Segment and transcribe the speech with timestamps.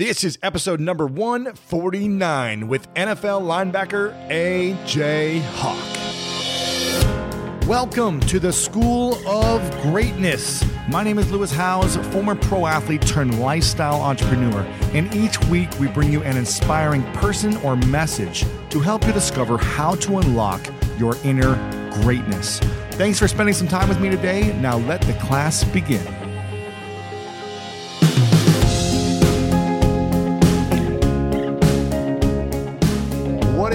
[0.00, 5.40] This is episode number 149 with NFL linebacker A.J.
[5.56, 5.76] Hawk.
[7.68, 10.64] Welcome to the School of Greatness.
[10.88, 14.62] My name is Lewis Howes, former pro athlete turned lifestyle entrepreneur,
[14.94, 19.58] and each week we bring you an inspiring person or message to help you discover
[19.58, 20.66] how to unlock
[20.98, 21.56] your inner
[22.00, 22.58] greatness.
[22.92, 24.58] Thanks for spending some time with me today.
[24.60, 26.19] Now let the class begin.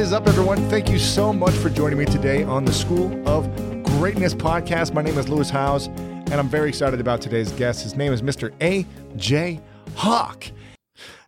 [0.06, 0.58] Is up, everyone?
[0.70, 3.52] Thank you so much for joining me today on the School of
[3.82, 4.94] Greatness podcast.
[4.94, 7.82] My name is Lewis Howes, and I'm very excited about today's guest.
[7.82, 8.54] His name is Mr.
[8.62, 9.60] A.J.
[9.96, 10.52] Hawk.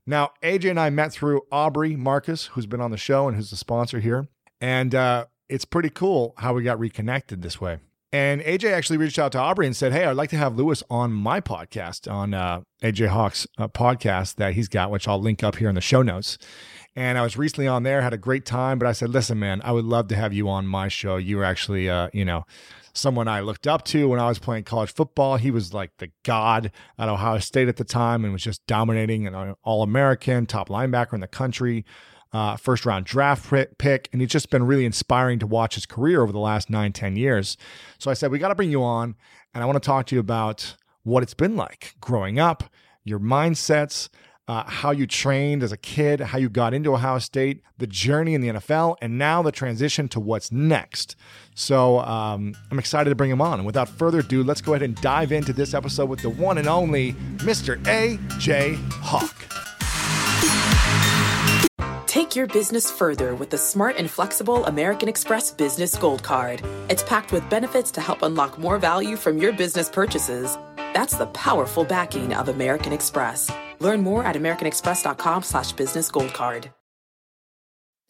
[0.05, 3.49] Now, AJ and I met through Aubrey Marcus, who's been on the show and who's
[3.49, 4.27] the sponsor here.
[4.61, 7.79] And uh, it's pretty cool how we got reconnected this way.
[8.13, 10.83] And AJ actually reached out to Aubrey and said, Hey, I'd like to have Lewis
[10.89, 15.43] on my podcast, on uh, AJ Hawk's uh, podcast that he's got, which I'll link
[15.43, 16.37] up here in the show notes.
[16.97, 19.61] And I was recently on there, had a great time, but I said, Listen, man,
[19.63, 21.17] I would love to have you on my show.
[21.17, 22.43] You were actually, uh, you know,
[22.91, 25.37] someone I looked up to when I was playing college football.
[25.37, 29.27] He was like the god at Ohio State at the time and was just dominating
[29.27, 31.85] an all American, top linebacker in the country
[32.33, 36.23] uh, first round draft pick, and he's just been really inspiring to watch his career
[36.23, 37.57] over the last nine, 10 years.
[37.99, 39.15] So I said, we got to bring you on,
[39.53, 42.63] and I want to talk to you about what it's been like growing up,
[43.03, 44.09] your mindsets,
[44.47, 48.33] uh, how you trained as a kid, how you got into Ohio State, the journey
[48.33, 51.15] in the NFL, and now the transition to what's next.
[51.55, 53.59] So um, I'm excited to bring him on.
[53.59, 56.57] And without further ado, let's go ahead and dive into this episode with the one
[56.57, 57.85] and only Mr.
[57.87, 58.75] A.J.
[59.01, 59.35] Hawk.
[62.05, 66.63] Take your business further with the smart and flexible American Express Business Gold Card.
[66.89, 70.57] It's packed with benefits to help unlock more value from your business purchases.
[70.93, 73.51] That's the powerful backing of American Express.
[73.79, 76.71] Learn more at americanexpress.com slash business gold card.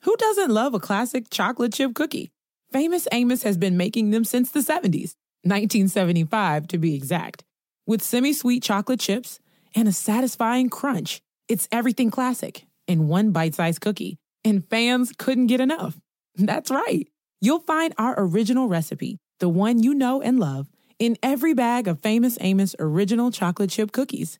[0.03, 2.31] Who doesn't love a classic chocolate chip cookie?
[2.71, 7.43] Famous Amos has been making them since the 70s, 1975 to be exact.
[7.85, 9.39] With semi-sweet chocolate chips
[9.75, 15.47] and a satisfying crunch, it's everything classic in one bite sized cookie, and fans couldn't
[15.47, 15.97] get enough.
[16.35, 17.07] That's right.
[17.41, 20.67] You'll find our original recipe, the one you know and love,
[20.99, 24.39] in every bag of Famous Amos original chocolate chip cookies.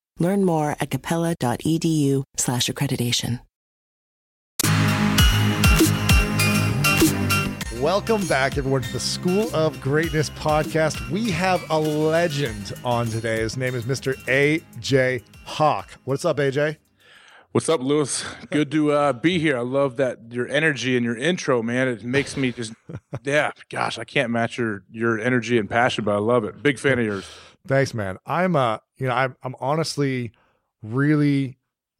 [0.21, 3.39] Learn more at capella.edu slash accreditation.
[7.81, 11.09] Welcome back, everyone, to the School of Greatness podcast.
[11.09, 13.39] We have a legend on today.
[13.39, 14.15] His name is Mr.
[14.27, 15.23] A.J.
[15.45, 15.89] Hawk.
[16.03, 16.77] What's up, AJ?
[17.53, 18.23] What's up, Lewis?
[18.51, 19.57] Good to uh, be here.
[19.57, 21.87] I love that your energy and your intro, man.
[21.87, 22.73] It makes me just,
[23.23, 23.53] yeah.
[23.71, 26.61] Gosh, I can't match your your energy and passion, but I love it.
[26.61, 27.25] Big fan of yours.
[27.67, 28.17] Thanks, man.
[28.25, 30.31] I'm uh, you know, I'm I'm honestly
[30.83, 31.57] really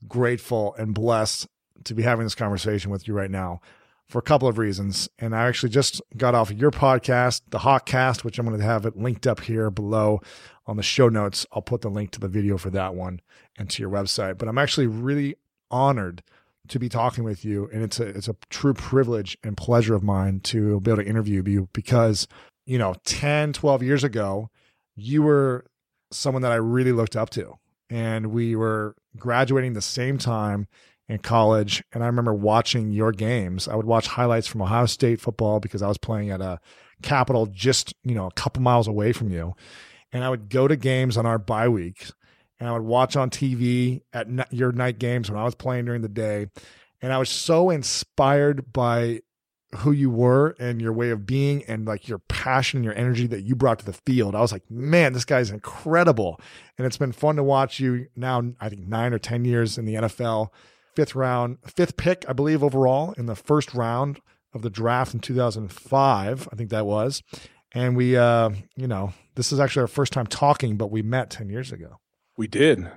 [0.08, 1.48] grateful and blessed
[1.86, 3.60] to be having this conversation with you right now
[4.08, 5.10] for a couple of reasons.
[5.18, 8.64] And I actually just got off of your podcast, the Hawkcast, which I'm going to
[8.64, 10.22] have it linked up here below
[10.68, 11.44] on the show notes.
[11.52, 13.20] I'll put the link to the video for that one
[13.58, 14.38] and to your website.
[14.38, 15.38] But I'm actually really
[15.72, 16.22] honored
[16.68, 17.68] to be talking with you.
[17.74, 21.10] And it's a, it's a true privilege and pleasure of mine to be able to
[21.10, 22.28] interview you because,
[22.68, 24.52] you know, 10, 12 years ago,
[24.96, 25.66] you were
[26.12, 27.56] someone that I really looked up to.
[27.90, 30.68] And we were graduating the same time
[31.10, 31.84] in college.
[31.92, 33.68] And I remember watching your games.
[33.68, 36.60] I would watch highlights from Ohio State football because I was playing at a
[37.02, 39.54] capital just, you know, a couple miles away from you.
[40.14, 42.14] And I would go to games on our bye weeks
[42.62, 46.04] and I would watch on TV at your night games when I was playing during
[46.04, 46.48] the day.
[47.02, 49.22] And I was so inspired by
[49.78, 53.28] who you were and your way of being and like your passion and your energy
[53.28, 54.36] that you brought to the field.
[54.36, 56.40] I was like, man, this guy's incredible.
[56.78, 59.86] And it's been fun to watch you now, I think nine or 10 years in
[59.86, 60.50] the NFL,
[60.96, 64.20] fifth round, fifth pick, I believe, overall in the first round
[64.54, 66.50] of the draft in 2005.
[66.52, 67.24] I think that was.
[67.74, 71.30] And we, uh, you know, this is actually our first time talking, but we met
[71.30, 72.00] 10 years ago.
[72.38, 72.92] We did.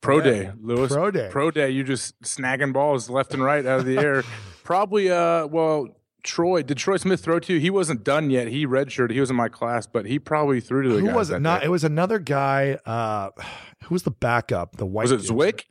[0.00, 0.92] Pro day, Lewis.
[0.92, 1.28] Pro day.
[1.30, 1.70] Pro day.
[1.70, 4.22] You just snagging balls left and right out of the air.
[4.62, 5.88] Probably, uh, well,
[6.26, 7.60] Troy, did Troy Smith throw to you?
[7.60, 8.48] He wasn't done yet.
[8.48, 9.12] He redshirted.
[9.12, 11.40] He was in my class, but he probably threw to the Who was it?
[11.40, 11.64] Not.
[11.64, 12.78] It was another guy.
[12.84, 13.30] Uh,
[13.84, 14.76] who was the backup?
[14.76, 15.04] The white.
[15.04, 15.30] Was it dude.
[15.30, 15.62] Zwick?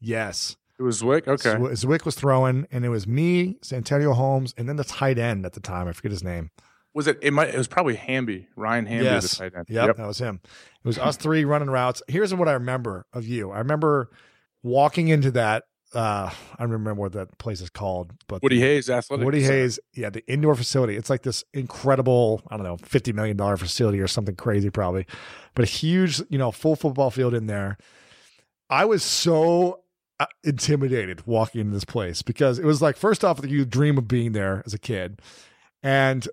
[0.00, 0.56] Yes.
[0.78, 1.28] It was Zwick.
[1.28, 1.50] Okay.
[1.50, 5.46] Zw- Zwick was throwing, and it was me, Santonio Holmes, and then the tight end
[5.46, 5.86] at the time.
[5.86, 6.50] I forget his name.
[6.94, 7.18] Was it?
[7.22, 7.48] It might.
[7.48, 9.30] It was probably Hamby, Ryan Hamby, yes.
[9.30, 9.66] the tight end.
[9.68, 10.40] Yep, that was him.
[10.44, 12.02] It was us three running routes.
[12.08, 13.50] Here's what I remember of you.
[13.50, 14.10] I remember
[14.62, 15.64] walking into that.
[15.94, 19.24] Uh, I don't remember what that place is called, but Woody Hayes Athletic.
[19.24, 19.54] Woody Center.
[19.54, 20.96] Hayes, yeah, the indoor facility.
[20.96, 25.06] It's like this incredible, I don't know, fifty million dollar facility or something crazy, probably,
[25.54, 27.78] but a huge, you know, full football field in there.
[28.68, 29.80] I was so
[30.18, 34.08] uh, intimidated walking into this place because it was like, first off, you dream of
[34.08, 35.20] being there as a kid,
[35.82, 36.26] and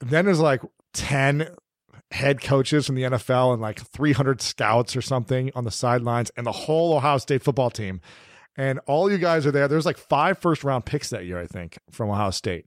[0.00, 0.62] then there's like
[0.92, 1.48] ten
[2.10, 6.46] head coaches from the NFL and like 300 scouts or something on the sidelines and
[6.46, 8.00] the whole Ohio State football team.
[8.58, 9.68] And all you guys are there.
[9.68, 12.66] There's like five first round picks that year, I think, from Ohio State.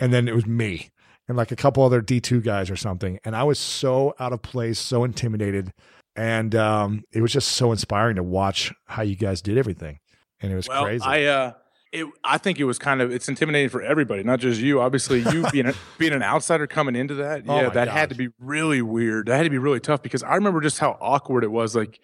[0.00, 0.90] And then it was me
[1.28, 3.20] and like a couple other D2 guys or something.
[3.24, 5.72] And I was so out of place, so intimidated.
[6.16, 10.00] And um, it was just so inspiring to watch how you guys did everything.
[10.40, 11.04] And it was well, crazy.
[11.04, 11.52] I uh,
[11.92, 14.80] it, I think it was kind of it's intimidating for everybody, not just you.
[14.80, 18.14] Obviously, you being a, being an outsider coming into that, Oh yeah, that had to
[18.14, 19.26] be really weird.
[19.26, 21.76] That had to be really tough because I remember just how awkward it was.
[21.76, 22.00] Like,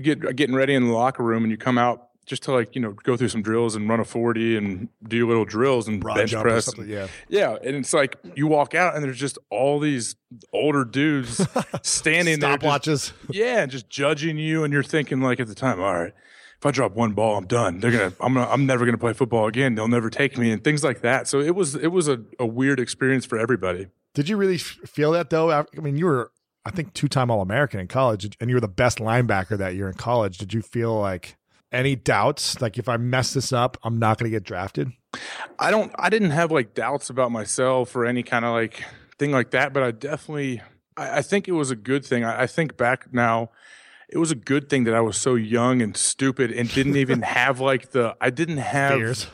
[0.00, 2.80] get getting ready in the locker room, and you come out just to like you
[2.80, 6.16] know go through some drills and run a forty and do little drills and Broad
[6.16, 6.66] bench press.
[6.66, 7.08] something, yeah.
[7.28, 10.14] Yeah, and it's like you walk out and there's just all these
[10.52, 11.44] older dudes
[11.82, 13.12] standing there, just- Stopwatches.
[13.30, 16.12] yeah, and just judging you, and you're thinking like at the time, all right,
[16.58, 17.80] if I drop one ball, I'm done.
[17.80, 19.74] They're gonna, I'm gonna, I'm never gonna play football again.
[19.74, 21.26] They'll never take me, and things like that.
[21.28, 23.88] So it was, it was a, a weird experience for everybody.
[24.14, 25.50] Did you really f- feel that though?
[25.50, 26.30] I I mean, you were,
[26.66, 29.74] I think, two time All American in college, and you were the best linebacker that
[29.76, 30.36] year in college.
[30.38, 31.36] Did you feel like
[31.72, 32.60] any doubts?
[32.60, 34.92] Like, if I mess this up, I'm not going to get drafted?
[35.58, 38.84] I don't, I didn't have like doubts about myself or any kind of like
[39.18, 40.62] thing like that, but I definitely,
[40.96, 42.24] I, I think it was a good thing.
[42.24, 43.50] I, I think back now.
[44.10, 47.20] It was a good thing that I was so young and stupid and didn't even
[47.38, 49.26] have like the I didn't have Fears.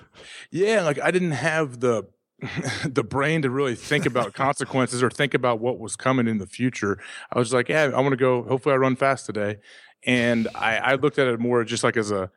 [0.50, 2.08] Yeah, like I didn't have the
[2.84, 6.46] the brain to really think about consequences or think about what was coming in the
[6.46, 6.98] future.
[7.32, 8.42] I was like, yeah, I want to go.
[8.42, 9.58] Hopefully, I run fast today,
[10.06, 12.30] and I, I looked at it more just like as a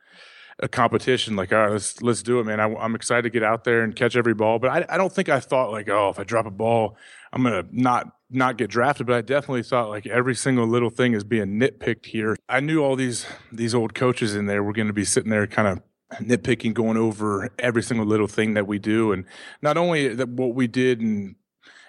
[0.60, 1.36] a competition.
[1.36, 2.60] Like, all right, let's let's do it, man.
[2.60, 4.58] I, I'm excited to get out there and catch every ball.
[4.58, 6.96] But I, I don't think I thought like, oh, if I drop a ball,
[7.32, 9.06] I'm gonna not not get drafted.
[9.06, 12.36] But I definitely thought like every single little thing is being nitpicked here.
[12.48, 15.46] I knew all these these old coaches in there were going to be sitting there
[15.46, 15.82] kind of
[16.20, 19.24] nitpicking, going over every single little thing that we do, and
[19.62, 21.36] not only that what we did and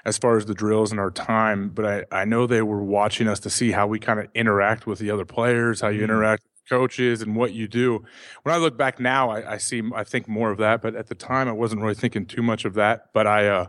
[0.06, 3.28] as far as the drills and our time, but I, I know they were watching
[3.28, 6.44] us to see how we kind of interact with the other players, how you interact
[6.44, 8.04] with coaches and what you do.
[8.44, 11.08] When I look back now, I, I see, I think more of that, but at
[11.08, 13.08] the time I wasn't really thinking too much of that.
[13.14, 13.68] But I, uh,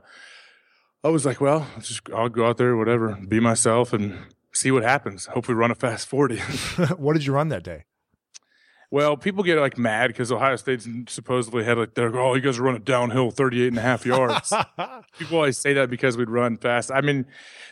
[1.02, 4.18] I was like, well, just, I'll go out there, whatever, be myself and
[4.52, 5.26] see what happens.
[5.26, 6.38] Hopefully run a fast 40.
[6.96, 7.84] what did you run that day?
[8.92, 12.58] Well, people get like mad because Ohio State's supposedly had like, they're, oh, you guys
[12.58, 14.52] are running downhill 38 and a half yards.
[15.18, 16.90] people always say that because we'd run fast.
[16.90, 17.26] I mean,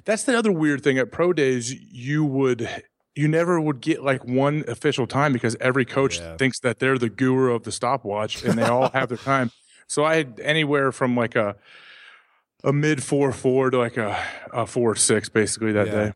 [0.04, 1.74] that's the other weird thing at pro days.
[1.74, 2.68] You would,
[3.16, 6.36] you never would get like one official time because every coach Yeah.
[6.36, 9.50] thinks that they're the guru of the stopwatch and they all have their time.
[9.88, 11.56] So I had anywhere from like a,
[12.62, 14.16] a mid four four to like a,
[14.52, 15.92] a four six basically that Yeah.
[15.92, 16.12] day.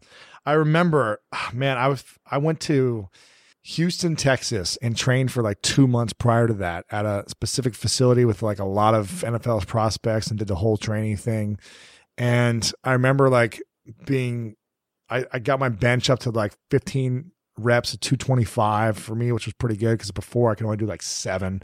[0.46, 3.08] I remember, ah, man, I was I went to
[3.64, 8.24] Houston, Texas, and trained for like two months prior to that at a specific facility
[8.24, 11.58] with like a lot of NFL prospects and did the whole training thing.
[12.18, 13.62] And I remember like
[14.04, 14.56] being,
[15.08, 19.46] I, I got my bench up to like 15 reps at 225 for me, which
[19.46, 21.62] was pretty good because before I could only do like seven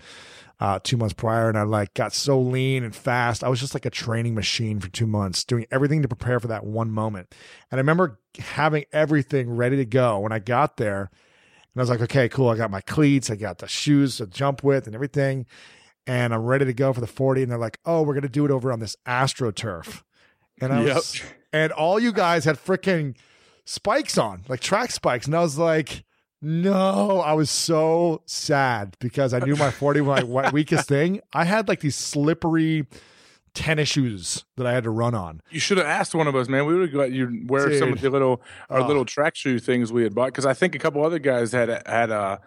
[0.61, 1.49] uh, two months prior.
[1.49, 3.43] And I like got so lean and fast.
[3.43, 6.49] I was just like a training machine for two months, doing everything to prepare for
[6.49, 7.35] that one moment.
[7.71, 11.11] And I remember having everything ready to go when I got there.
[11.79, 12.49] And I was like, okay, cool.
[12.49, 15.47] I got my cleats, I got the shoes to jump with and everything.
[16.09, 17.45] And I'm ready to go for the 40.
[17.45, 20.03] And they're like, oh, we're going to do it over on this AstroTurf.
[20.61, 20.97] And I Yep.
[20.97, 23.15] was, and all you guys had freaking
[23.65, 25.27] spikes on, like track spikes.
[25.27, 26.03] And I was like,
[26.43, 31.21] no, I was so sad because I knew my 40 was my weakest thing.
[31.33, 32.89] I had like these slippery
[33.59, 35.43] tennis shoes that I had to run on.
[35.51, 36.65] You should have asked one of us, man.
[36.67, 38.87] We would have got you wear some of the little our Oh.
[38.87, 41.69] little track shoe things we had bought because I think a couple other guys had
[41.87, 42.39] had uh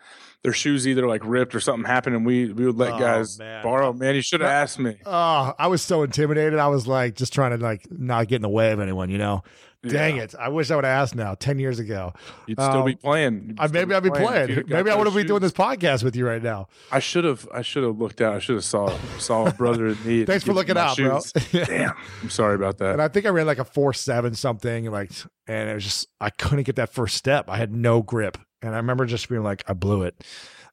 [0.44, 3.38] their shoes either like ripped or something happened, and we we would let Oh, guys
[3.38, 3.62] man.
[3.64, 3.94] borrow.
[3.94, 4.98] Man, you should have asked me.
[5.06, 6.58] Oh, I was so intimidated.
[6.58, 9.18] I was like just trying to like not get in the way of anyone, you
[9.20, 9.44] know.
[9.88, 10.24] Dang Yeah.
[10.24, 10.36] it.
[10.40, 12.14] I wish I would have asked now 10 years ago.
[12.46, 13.56] You'd still be Um, playing.
[13.58, 14.48] Still maybe I'd be playing.
[14.56, 16.68] got Maybe I those would have been doing this podcast with you right now.
[16.92, 17.48] I should have.
[17.54, 18.36] I should have looked out.
[18.36, 20.28] I should have saw saw a brother in need.
[20.28, 21.20] Thanks for looking out, bro.
[21.52, 21.94] Damn.
[22.22, 22.94] I'm sorry about that.
[22.94, 25.12] And I think I ran like a four seven something, like,
[25.48, 27.50] and it was just I couldn't get that first step.
[27.50, 30.16] I had no grip, and I remember just being like, I blew it.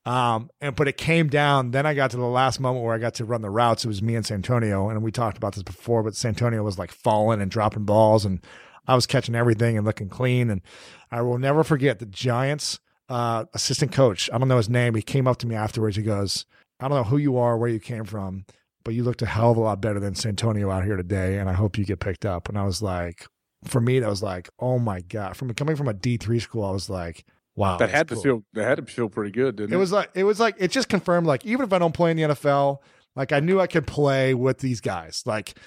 [0.06, 1.70] Um, and but it came down.
[1.72, 3.84] Then I got to the last moment where I got to run the routes.
[3.84, 6.02] It was me and Santonio, and we talked about this before.
[6.02, 8.40] But Santonio was like falling and dropping balls, and
[8.88, 10.50] I was catching everything and looking clean.
[10.50, 10.62] And
[11.12, 14.28] I will never forget the Giants uh, assistant coach.
[14.32, 14.94] I don't know his name.
[14.94, 15.96] He came up to me afterwards.
[15.96, 16.46] He goes,
[16.80, 18.44] "I don't know who you are, where you came from,
[18.84, 21.48] but you looked a hell of a lot better than Santonio out here today, and
[21.48, 23.26] I hope you get picked up." And I was like,
[23.64, 25.36] for me, that was like, oh my god.
[25.36, 27.24] From coming from a D three school, I was like
[27.56, 28.22] Wow, that had to cool.
[28.22, 29.74] feel that had to feel pretty good, didn't it?
[29.74, 32.12] It was like it was like it just confirmed like even if I don't play
[32.12, 32.78] in the NFL,
[33.16, 35.24] like I knew I could play with these guys.
[35.26, 35.58] Like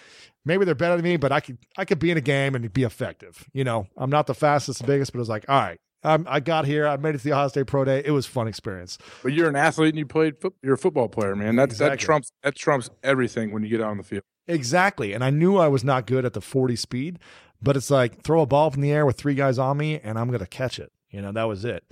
[0.46, 2.72] maybe they're better than me, but I could I could be in a game and
[2.74, 3.48] be effective.
[3.54, 6.26] You know, I'm not the fastest, the biggest, but it was like, all right, um,
[6.30, 6.88] I got here.
[6.88, 8.02] I made it to the Ohio State Pro Day.
[8.04, 8.98] It was fun experience.
[9.22, 10.40] But you're an athlete and you played.
[10.40, 11.56] Fo- you're a football player, man.
[11.56, 11.90] That exactly.
[11.90, 14.24] that trumps that trumps everything when you get out on the field.
[14.48, 15.14] Exactly.
[15.14, 17.20] And I knew I was not good at the 40 speed,
[17.62, 20.00] but it's like throw a ball up in the air with three guys on me,
[20.00, 20.92] and I'm going to catch it.
[21.12, 21.84] You know, that was it.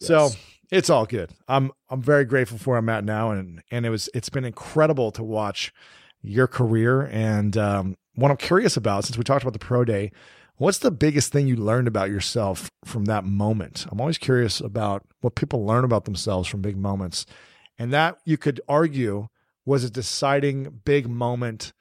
[0.00, 0.30] So
[0.70, 1.30] it's all good.
[1.46, 4.44] I'm I'm very grateful for where I'm at now, and and it was it's been
[4.44, 5.72] incredible to watch
[6.24, 7.02] your career.
[7.02, 10.10] And um, what I'm curious about, since we talked about the pro day,
[10.56, 13.86] what's the biggest thing you learned about yourself from that moment?
[13.90, 17.26] I'm always curious about what people learn about themselves from big moments,
[17.78, 19.28] and that you could argue
[19.66, 21.72] was a deciding big moment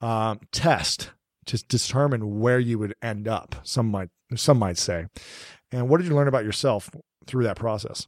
[0.00, 1.10] um, test
[1.46, 3.56] to determine where you would end up.
[3.62, 5.06] Some might some might say.
[5.72, 6.90] And what did you learn about yourself
[7.26, 8.06] through that process?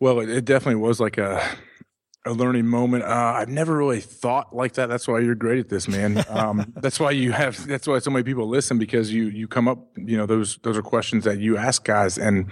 [0.00, 1.42] Well, it, definitely was like a
[2.26, 3.04] a learning moment.
[3.04, 4.88] Uh, I've never really thought like that.
[4.88, 6.24] That's why you're great at this, man.
[6.38, 7.66] Um, that's why you have.
[7.66, 9.78] That's why so many people listen because you you come up.
[9.96, 12.50] You know, those those are questions that you ask guys, and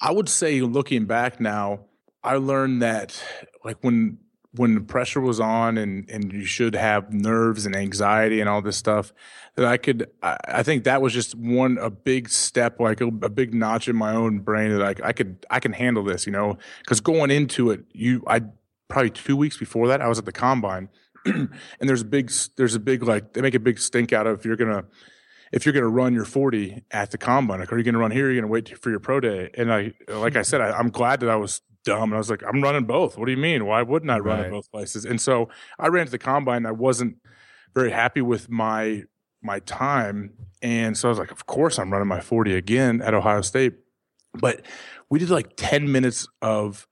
[0.00, 1.80] I would say, looking back now,
[2.22, 3.20] I learned that
[3.64, 4.18] like when
[4.52, 8.62] when the pressure was on and and you should have nerves and anxiety and all
[8.62, 9.12] this stuff
[9.56, 13.06] that I could I, I think that was just one a big step like a,
[13.06, 16.26] a, big notch in my own brain that I, I could I can handle this
[16.26, 18.42] you know because going into it you I
[18.88, 20.88] probably two weeks before that I was at the combine
[21.24, 24.38] and there's a big there's a big like they make a big stink out of
[24.38, 24.84] if you're gonna
[25.52, 28.26] if you're to run your 40 at the combine, like, are you to run here?
[28.26, 29.50] Are you going to wait for your pro day?
[29.54, 32.10] And I, like I said, I, am glad that I was dumb.
[32.10, 33.16] And I was like, I'm running both.
[33.16, 33.66] What do you mean?
[33.66, 34.46] Why wouldn't I run right.
[34.46, 35.04] in both places?
[35.04, 36.66] And so I ran to the combine.
[36.66, 37.16] I wasn't
[37.74, 39.04] very happy with my
[39.40, 40.32] my time.
[40.62, 43.74] And so I was like, of course I'm running my 40 again at Ohio State.
[44.34, 44.66] But
[45.08, 46.88] we did like 10 minutes of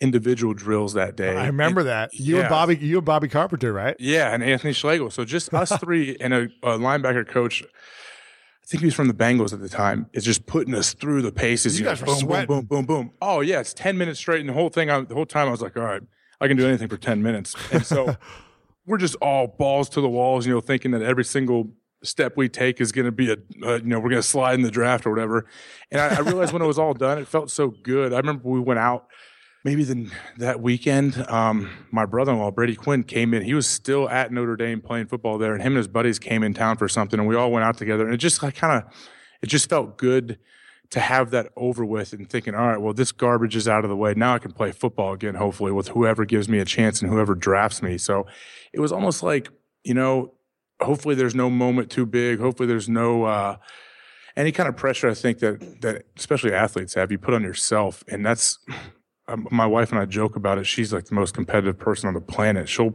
[0.00, 1.36] individual drills that day.
[1.36, 2.14] I remember and, that.
[2.14, 2.40] You yeah.
[2.42, 3.96] and Bobby, you and Bobby Carpenter, right?
[3.98, 5.10] Yeah, and Anthony Schlegel.
[5.10, 7.64] So just us three and a, a linebacker coach
[8.66, 11.22] I think he was from the Bengals at the time, is just putting us through
[11.22, 11.78] the paces.
[11.78, 13.12] You, you guys know, boom, boom, boom, boom, boom.
[13.22, 14.90] Oh yeah, it's ten minutes straight, and the whole thing.
[14.90, 16.02] I, the whole time I was like, all right,
[16.40, 17.54] I can do anything for ten minutes.
[17.70, 18.16] And so
[18.86, 21.70] we're just all balls to the walls, you know, thinking that every single
[22.02, 24.54] step we take is going to be a, uh, you know, we're going to slide
[24.54, 25.46] in the draft or whatever.
[25.92, 28.12] And I, I realized when it was all done, it felt so good.
[28.12, 29.06] I remember we went out
[29.66, 33.42] maybe then that weekend, um, my brother-in-law Brady Quinn came in.
[33.42, 36.44] He was still at Notre Dame playing football there, and him and his buddies came
[36.44, 38.04] in town for something, and we all went out together.
[38.04, 38.94] And it just like kind of,
[39.42, 40.38] it just felt good
[40.90, 43.90] to have that over with and thinking, all right, well, this garbage is out of
[43.90, 44.14] the way.
[44.14, 47.34] Now I can play football again, hopefully, with whoever gives me a chance and whoever
[47.34, 47.98] drafts me.
[47.98, 48.24] So
[48.72, 49.48] it was almost like,
[49.82, 50.32] you know,
[50.80, 52.38] hopefully there's no moment too big.
[52.38, 53.56] Hopefully there's no uh,
[54.36, 55.10] any kind of pressure.
[55.10, 58.60] I think that that especially athletes have you put on yourself, and that's
[59.50, 60.64] my wife and I joke about it.
[60.64, 62.68] She's like the most competitive person on the planet.
[62.68, 62.94] She'll,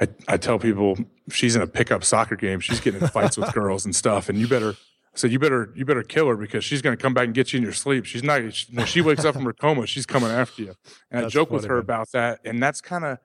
[0.00, 0.98] I, I tell people
[1.30, 2.60] she's in a pickup soccer game.
[2.60, 4.28] She's getting in fights with girls and stuff.
[4.28, 7.00] And you better, I said, you better, you better kill her because she's going to
[7.00, 8.04] come back and get you in your sleep.
[8.04, 10.74] She's not, she, when she wakes up from her coma, she's coming after you.
[11.10, 11.82] And that's I joke funny, with her man.
[11.82, 12.40] about that.
[12.44, 13.18] And that's kind of,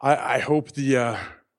[0.00, 1.16] I, I hope the, uh,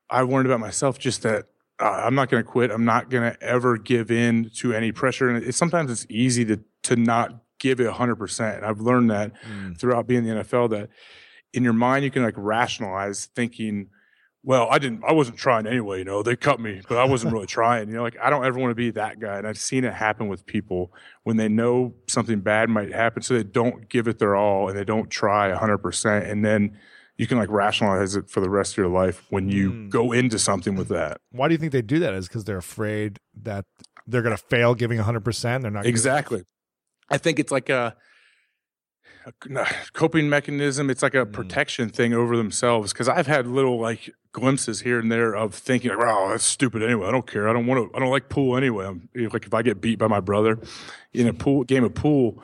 [0.09, 1.45] I learned about myself just that
[1.79, 2.69] uh, I'm not going to quit.
[2.69, 5.29] I'm not going to ever give in to any pressure.
[5.29, 8.58] And it, sometimes it's easy to, to not give it 100%.
[8.58, 9.79] And I've learned that mm.
[9.79, 10.89] throughout being in the NFL that
[11.53, 13.88] in your mind, you can like rationalize thinking,
[14.43, 17.32] well, I didn't, I wasn't trying anyway, you know, they cut me, but I wasn't
[17.32, 19.38] really trying, you know, like I don't ever want to be that guy.
[19.38, 20.91] And I've seen it happen with people
[21.24, 23.22] when they know something bad might happen.
[23.24, 26.29] So they don't give it their all and they don't try 100%.
[26.29, 26.77] And then
[27.17, 29.89] you can like rationalize it for the rest of your life when you mm.
[29.89, 31.22] go into something with that.
[31.32, 32.13] Why do you think they do that?
[32.13, 33.63] Is because they're afraid that
[34.05, 35.62] they're going to fail giving 100%?
[35.62, 36.43] They're not exactly.
[37.10, 37.95] I think it's like a,
[39.25, 40.89] a coping mechanism.
[40.89, 41.31] It's like a mm.
[41.31, 42.93] protection thing over themselves.
[42.93, 46.83] Because I've had little like glimpses here and there of thinking, like, "Oh, that's stupid."
[46.83, 47.48] Anyway, I don't care.
[47.48, 47.95] I don't want to.
[47.95, 48.86] I don't like pool anyway.
[48.86, 50.60] I'm, like if I get beat by my brother
[51.13, 52.43] in a pool game of pool,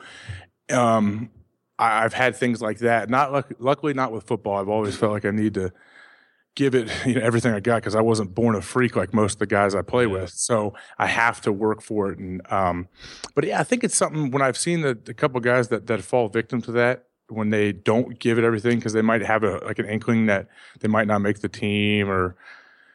[0.70, 1.30] um,
[1.78, 3.08] I, have had things like that.
[3.08, 4.58] Not luck, luckily, not with football.
[4.58, 5.72] I've always felt like I need to
[6.54, 9.34] give it you know, everything I got because I wasn't born a freak like most
[9.34, 10.12] of the guys I play yeah.
[10.12, 10.30] with.
[10.30, 12.18] So I have to work for it.
[12.18, 12.88] And um,
[13.34, 16.02] but yeah, I think it's something when I've seen the, the couple guys that that
[16.02, 19.58] fall victim to that when they don't give it everything because they might have a
[19.58, 20.48] like an inkling that
[20.80, 22.36] they might not make the team or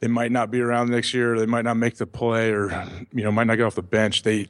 [0.05, 1.35] they might not be around next year.
[1.35, 2.69] They might not make the play, or
[3.11, 4.21] you know, might not get off the bench.
[4.21, 4.47] They,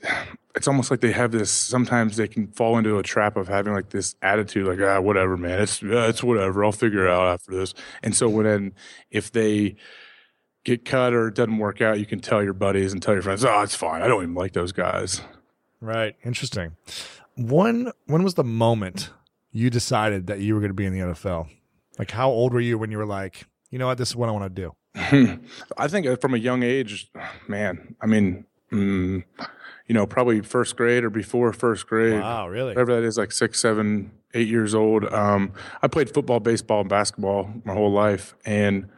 [0.53, 1.49] it's almost like they have this.
[1.49, 5.37] Sometimes they can fall into a trap of having like this attitude, like ah, whatever,
[5.37, 5.61] man.
[5.61, 6.65] It's uh, it's whatever.
[6.65, 7.73] I'll figure it out after this.
[8.03, 8.73] And so when
[9.11, 9.77] if they
[10.65, 13.23] get cut or it doesn't work out, you can tell your buddies and tell your
[13.23, 14.01] friends, oh, it's fine.
[14.01, 15.21] I don't even like those guys.
[15.79, 16.17] Right.
[16.25, 16.75] Interesting.
[17.37, 19.09] When when was the moment
[19.53, 21.47] you decided that you were going to be in the NFL?
[21.97, 24.27] Like, how old were you when you were like, you know what, this is what
[24.27, 24.75] I want to do?
[25.77, 27.11] I think uh, from a young age,
[27.47, 27.95] man.
[28.01, 29.23] I mean, mm,
[29.87, 32.19] you know, probably first grade or before first grade.
[32.19, 32.69] Wow, really?
[32.69, 35.05] Whatever that is, like six, seven, eight years old.
[35.13, 38.89] Um, I played football, baseball, and basketball my whole life, and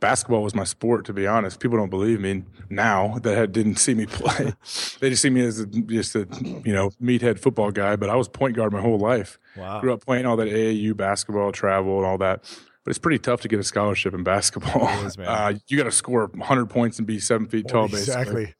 [0.00, 1.04] basketball was my sport.
[1.06, 4.54] To be honest, people don't believe me now that didn't see me play.
[5.00, 6.26] they just see me as a, just a
[6.64, 7.96] you know meathead football guy.
[7.96, 9.38] But I was point guard my whole life.
[9.56, 9.80] Wow.
[9.80, 12.44] Grew up playing all that AAU basketball, travel, and all that
[12.84, 14.88] but it's pretty tough to get a scholarship in basketball.
[15.04, 18.12] Is, uh, you got to score 100 points and be seven feet tall, basically.
[18.12, 18.54] Exactly.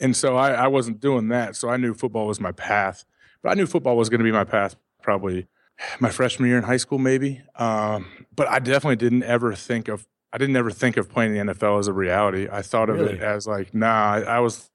[0.00, 1.56] And so I, I, wasn't doing that.
[1.56, 3.04] So I knew football was my path.
[3.42, 5.46] But I knew football was going to be my path probably
[6.00, 7.42] my freshman year in high school, maybe.
[7.56, 10.06] Um, but I definitely didn't ever think of.
[10.32, 12.48] I didn't ever think of playing the NFL as a reality.
[12.50, 13.14] I thought of really?
[13.14, 14.14] it as like, nah.
[14.14, 14.68] I, I was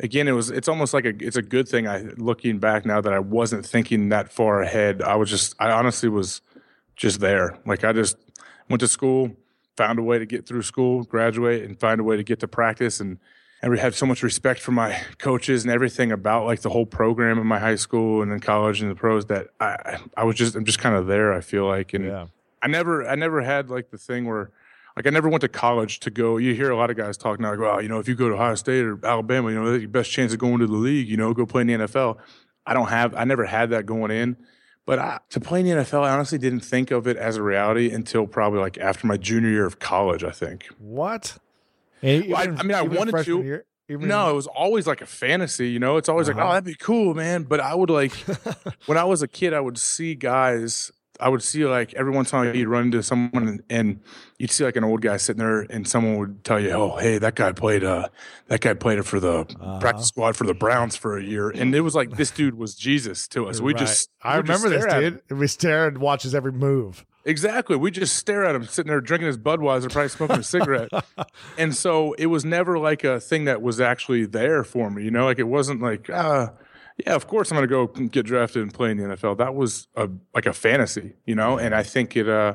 [0.00, 3.00] again it was it's almost like a it's a good thing i looking back now
[3.00, 6.42] that i wasn't thinking that far ahead i was just i honestly was
[7.02, 7.58] just there.
[7.66, 8.16] Like I just
[8.70, 9.32] went to school,
[9.76, 12.48] found a way to get through school, graduate, and find a way to get to
[12.48, 13.00] practice.
[13.00, 13.18] And
[13.60, 17.38] I had so much respect for my coaches and everything about like the whole program
[17.38, 20.54] in my high school and then college and the pros that I I was just
[20.54, 21.32] I'm just kind of there.
[21.32, 22.26] I feel like and yeah.
[22.62, 24.52] I never I never had like the thing where
[24.96, 26.36] like I never went to college to go.
[26.36, 28.28] You hear a lot of guys talk now, like, well, you know, if you go
[28.28, 30.74] to Ohio State or Alabama, you know, that's your best chance of going to the
[30.74, 31.08] league.
[31.08, 32.18] You know, go play in the NFL.
[32.64, 33.14] I don't have.
[33.16, 34.36] I never had that going in.
[34.84, 37.42] But I, to play in the NFL, I honestly didn't think of it as a
[37.42, 40.24] reality until probably like after my junior year of college.
[40.24, 40.66] I think.
[40.78, 41.38] What?
[42.02, 43.42] Well, I, I, mean, I wanted to.
[43.42, 45.68] Year, no, it was always like a fantasy.
[45.68, 46.38] You know, it's always uh-huh.
[46.38, 47.44] like, oh, that'd be cool, man.
[47.44, 48.12] But I would like,
[48.86, 52.32] when I was a kid, I would see guys I would see like every once
[52.32, 54.00] in a while you'd run into someone and, and,
[54.38, 57.18] you'd see like an old guy sitting there and someone would tell you, "Oh, hey,
[57.18, 58.08] that guy played uh
[58.48, 59.78] that guy played it for the uh-huh.
[59.78, 62.74] practice squad for the Browns for a year." And it was like this dude was
[62.74, 63.60] Jesus to us.
[63.60, 63.80] We right.
[63.80, 65.20] just I remember this dude.
[65.30, 67.06] We stare and watch his every move.
[67.24, 67.76] Exactly.
[67.76, 70.90] We just stare at him sitting there drinking his Budweiser, probably smoking a cigarette.
[71.58, 75.10] and so it was never like a thing that was actually there for me, you
[75.10, 76.48] know, like it wasn't like uh
[76.98, 79.38] yeah, of course I'm going to go get drafted and play in the NFL.
[79.38, 82.54] That was a, like a fantasy, you know, and I think it uh,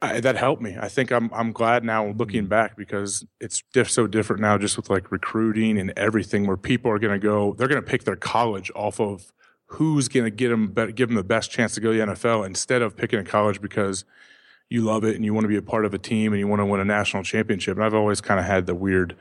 [0.00, 0.76] I, that helped me.
[0.80, 4.76] I think I'm I'm glad now looking back because it's diff- so different now, just
[4.76, 8.04] with like recruiting and everything, where people are going to go, they're going to pick
[8.04, 9.32] their college off of
[9.66, 12.44] who's going to get them give them the best chance to go to the NFL
[12.44, 14.04] instead of picking a college because
[14.68, 16.48] you love it and you want to be a part of a team and you
[16.48, 17.76] want to win a national championship.
[17.76, 19.16] And I've always kind of had the weird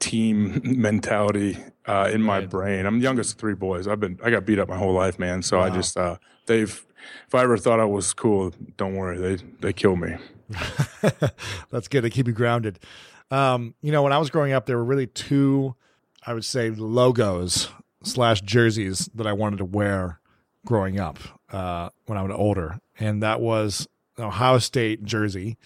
[0.00, 2.86] team mentality uh, in my brain.
[2.86, 3.86] I'm the youngest of three boys.
[3.86, 5.42] I've been I got beat up my whole life, man.
[5.42, 5.64] So wow.
[5.64, 6.86] I just uh, they've
[7.26, 10.16] if I ever thought I was cool, don't worry, they they kill me.
[11.70, 12.02] That's good.
[12.02, 12.80] They keep you grounded.
[13.30, 15.76] Um, you know, when I was growing up, there were really two,
[16.26, 17.68] I would say, logos
[18.02, 20.18] slash jerseys that I wanted to wear
[20.66, 21.18] growing up
[21.52, 23.86] uh, when I was older, and that was
[24.18, 25.56] Ohio State jersey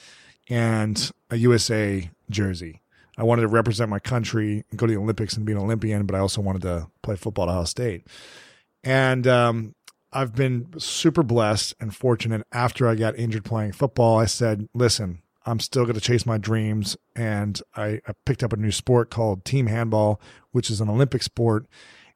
[0.48, 2.80] and a USA jersey.
[3.16, 6.07] I wanted to represent my country and go to the Olympics and be an Olympian,
[6.07, 8.07] but I also wanted to play football at Ohio State.
[8.83, 9.74] And um,
[10.12, 12.46] I've been super blessed and fortunate.
[12.53, 16.38] After I got injured playing football, I said, listen, I'm still going to chase my
[16.38, 16.96] dreams.
[17.14, 20.20] And I, I, picked up a new sport called team handball,
[20.53, 21.66] which is an Olympic sport.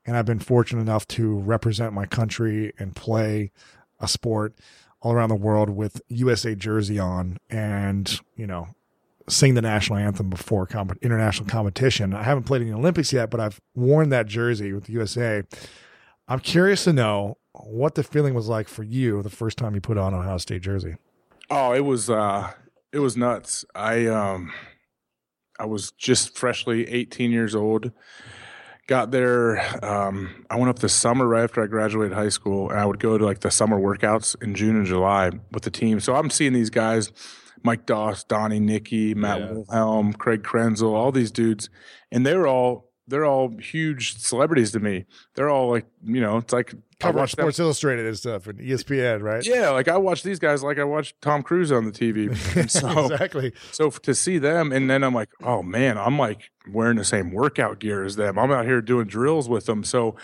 [0.07, 3.53] And I've been fortunate enough to represent my country and play
[4.01, 4.55] a sport
[5.01, 7.39] all around the world with USA jersey on.
[7.51, 8.69] And, you know,
[9.29, 10.69] sing the national anthem before
[11.03, 12.15] international competition.
[12.15, 15.43] I haven't played in the Olympics yet, but I've worn that jersey with the USA.
[16.29, 19.81] I'm curious to know what the feeling was like for you the first time you
[19.81, 20.97] put on Ohio State jersey.
[21.51, 22.53] Oh, it was uh
[22.93, 23.65] it was nuts.
[23.75, 24.53] I um
[25.59, 27.91] I was just freshly 18 years old.
[28.87, 32.79] Got there um I went up the summer right after I graduated high school and
[32.79, 36.01] I would go to like the summer workouts in June and July with the team.
[36.01, 37.11] So I'm seeing these guys
[37.63, 39.51] Mike Doss, Donnie Nickey, Matt yeah.
[39.53, 41.71] Wilhelm, Craig Krenzel, all these dudes,
[42.11, 45.07] and they were all they're all huge celebrities to me.
[45.35, 47.65] They're all like, you know, it's like cover Sports them.
[47.65, 49.45] Illustrated and stuff and ESPN, right?
[49.45, 52.29] Yeah, like I watch these guys like I watch Tom Cruise on the TV.
[52.69, 53.53] So, exactly.
[53.73, 57.33] So to see them, and then I'm like, oh man, I'm like wearing the same
[57.33, 58.39] workout gear as them.
[58.39, 59.85] I'm out here doing drills with them.
[59.85, 60.17] So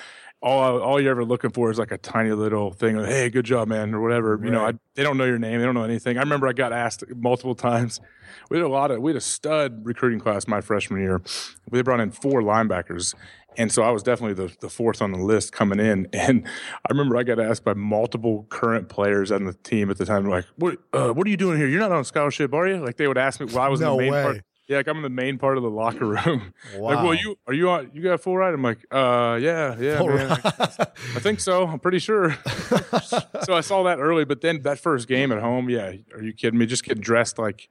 [0.44, 2.96] all all you're ever looking for is like a tiny little thing.
[2.96, 4.36] Like, hey, good job, man, or whatever.
[4.36, 4.44] Right.
[4.44, 6.18] You know, I, they don't know your name, they don't know anything.
[6.18, 8.00] I remember I got asked multiple times.
[8.50, 11.22] We had a lot of we had a stud recruiting class my freshman year.
[11.70, 13.14] We brought in four linebackers,
[13.56, 16.08] and so I was definitely the, the fourth on the list coming in.
[16.12, 20.04] And I remember I got asked by multiple current players on the team at the
[20.04, 21.68] time, like, "What uh, what are you doing here?
[21.68, 23.92] You're not on scholarship, are you?" Like they would ask me while I was no
[23.92, 24.22] in the main way.
[24.22, 24.44] part.
[24.66, 26.54] Yeah, like I'm in the main part of the locker room.
[26.76, 26.94] Wow.
[26.94, 27.90] Like, well, you are you on?
[27.92, 28.54] You got full ride?
[28.54, 30.00] I'm like, uh, yeah, yeah.
[30.42, 31.66] I think so.
[31.66, 32.32] I'm pretty sure.
[33.42, 36.32] so I saw that early, but then that first game at home, yeah, are you
[36.32, 36.66] kidding me?
[36.66, 37.68] Just get dressed like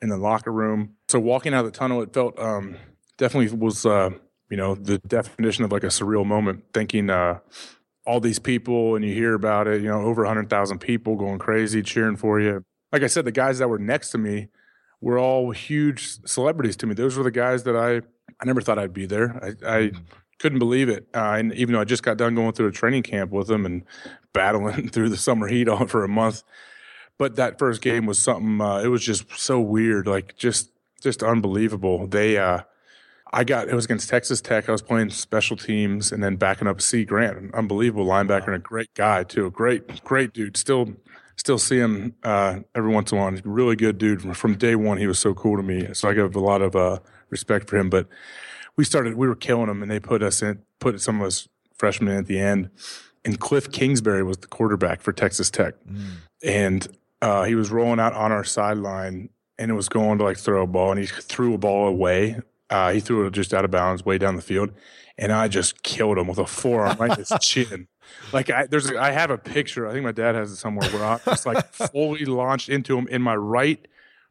[0.00, 0.94] in the locker room.
[1.08, 2.76] So walking out of the tunnel, it felt um,
[3.18, 4.10] definitely was uh,
[4.48, 6.64] you know the definition of like a surreal moment.
[6.72, 7.40] Thinking uh,
[8.06, 11.38] all these people, and you hear about it, you know, over hundred thousand people going
[11.38, 12.64] crazy cheering for you.
[12.92, 14.48] Like I said, the guys that were next to me
[15.00, 16.94] were all huge celebrities to me.
[16.94, 18.02] Those were the guys that I
[18.40, 19.56] I never thought I'd be there.
[19.64, 19.92] I, I
[20.38, 21.06] couldn't believe it.
[21.14, 23.66] Uh, and even though I just got done going through a training camp with them
[23.66, 23.84] and
[24.32, 26.42] battling through the summer heat on for a month,
[27.18, 28.60] but that first game was something.
[28.60, 32.06] Uh, it was just so weird, like just just unbelievable.
[32.06, 32.36] They.
[32.38, 32.60] Uh,
[33.32, 34.68] I got it was against Texas Tech.
[34.68, 38.56] I was playing special teams and then backing up Cie Grant, an unbelievable linebacker and
[38.56, 39.46] a great guy too.
[39.46, 40.56] A great, great dude.
[40.56, 40.94] Still
[41.40, 43.30] still see him uh, every once in a while.
[43.30, 44.36] He's a really good dude.
[44.36, 45.88] From day one, he was so cool to me.
[45.94, 46.98] So I give a lot of uh,
[47.30, 47.88] respect for him.
[47.88, 48.06] But
[48.76, 51.48] we started, we were killing him, and they put us in, put some of us
[51.74, 52.68] freshmen in at the end.
[53.24, 56.06] And Cliff Kingsbury was the quarterback for Texas Tech, mm.
[56.42, 56.86] and
[57.20, 60.62] uh, he was rolling out on our sideline, and it was going to like throw
[60.62, 62.40] a ball, and he threw a ball away.
[62.70, 64.70] Uh, he threw it just out of bounds, way down the field,
[65.18, 67.88] and I just killed him with a forearm right in his chin.
[68.32, 69.86] Like I, there's, a, I have a picture.
[69.86, 73.08] I think my dad has it somewhere where I'm just like fully launched into him
[73.08, 73.86] in my right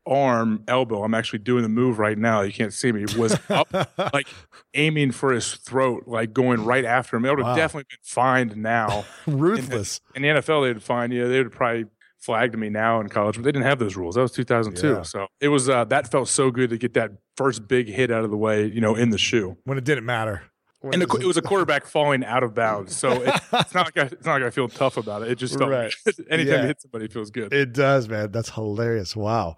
[0.05, 1.03] arm, elbow.
[1.03, 2.41] I'm actually doing the move right now.
[2.41, 3.05] You can't see me.
[3.17, 3.71] Was up,
[4.13, 4.27] like
[4.73, 7.25] aiming for his throat, like going right after him.
[7.25, 7.55] It would have wow.
[7.55, 9.05] definitely been fined now.
[9.27, 10.01] Ruthless.
[10.15, 11.21] In the, in the NFL, they'd find you.
[11.23, 11.85] Know, they would probably
[12.17, 14.15] flagged me now in college, but they didn't have those rules.
[14.15, 14.87] That was 2002.
[14.87, 15.01] Yeah.
[15.03, 18.23] So it was uh, that felt so good to get that first big hit out
[18.23, 20.43] of the way, you know, in the shoe when it didn't matter.
[20.81, 23.97] And the, it was a quarterback falling out of bounds, so it, it's not like
[23.97, 25.31] I, it's not like I feel tough about it.
[25.31, 25.93] It just felt right.
[26.29, 26.61] anytime yeah.
[26.61, 27.51] you hit somebody, it feels good.
[27.51, 28.31] It does, man.
[28.31, 29.15] That's hilarious.
[29.15, 29.57] Wow.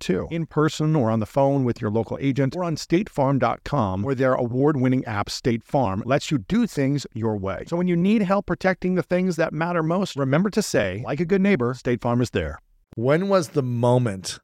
[0.00, 4.14] too in person or on the phone with your local agent or on statefarm.com, where
[4.14, 7.64] their award winning app, State Farm, lets you do things your way.
[7.66, 11.20] So when you need help protecting the things that matter most, remember to say, like
[11.20, 12.58] a good neighbor, State Farm is there.
[12.96, 14.40] When was the moment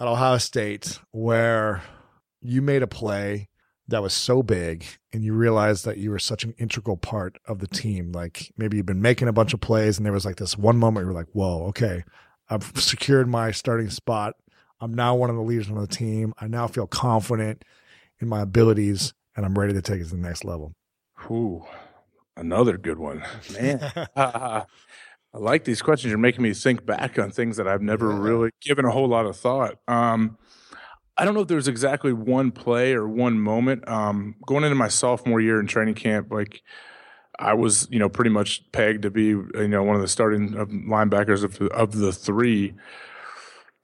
[0.00, 1.82] at Ohio State where
[2.40, 3.48] you made a play
[3.88, 7.60] that was so big and you realized that you were such an integral part of
[7.60, 8.10] the team?
[8.12, 10.76] Like maybe you've been making a bunch of plays and there was like this one
[10.76, 12.02] moment you were like, whoa, okay,
[12.48, 14.34] I've secured my starting spot
[14.82, 16.34] I'm now one of the leaders on the team.
[16.38, 17.64] I now feel confident
[18.20, 20.74] in my abilities and I'm ready to take it to the next level.
[21.30, 21.64] Ooh,
[22.36, 23.80] another good one, man.
[24.16, 24.64] uh,
[25.34, 26.10] I like these questions.
[26.10, 28.18] You're making me think back on things that I've never yeah.
[28.18, 29.78] really given a whole lot of thought.
[29.86, 30.36] Um,
[31.16, 33.88] I don't know if there was exactly one play or one moment.
[33.88, 36.60] Um, going into my sophomore year in training camp, like
[37.38, 40.50] I was, you know, pretty much pegged to be, you know, one of the starting
[40.50, 42.74] linebackers of, of the three.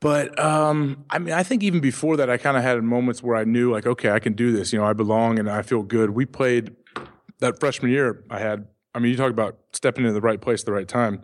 [0.01, 3.37] But um, I mean, I think even before that, I kind of had moments where
[3.37, 4.73] I knew, like, okay, I can do this.
[4.73, 6.11] You know, I belong and I feel good.
[6.11, 6.77] We played
[7.41, 8.25] that freshman year.
[8.31, 8.67] I had.
[8.95, 11.23] I mean, you talk about stepping into the right place at the right time.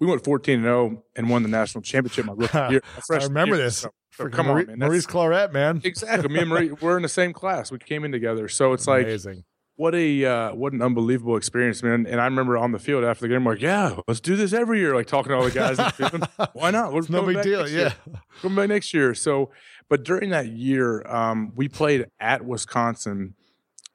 [0.00, 2.82] We went 14 and 0 and won the national championship my rookie year.
[3.08, 3.64] My I remember year.
[3.64, 3.78] this.
[3.78, 4.78] So, so come Marie, on, man.
[4.80, 5.80] Maurice Clarett, man.
[5.84, 6.28] Exactly.
[6.28, 7.70] Me and Marie, we're in the same class.
[7.70, 8.48] We came in together.
[8.48, 9.44] So it's like, Amazing
[9.76, 12.06] what a uh, what an unbelievable experience, man!
[12.06, 14.52] And I remember on the field after the game, I'm like, "Yeah, let's do this
[14.52, 15.78] every year." Like talking to all the guys,
[16.52, 16.92] why not?
[16.92, 17.94] Let's no big deal, yeah.
[18.42, 19.14] Come back next year.
[19.14, 19.50] So,
[19.88, 23.34] but during that year, um, we played at Wisconsin,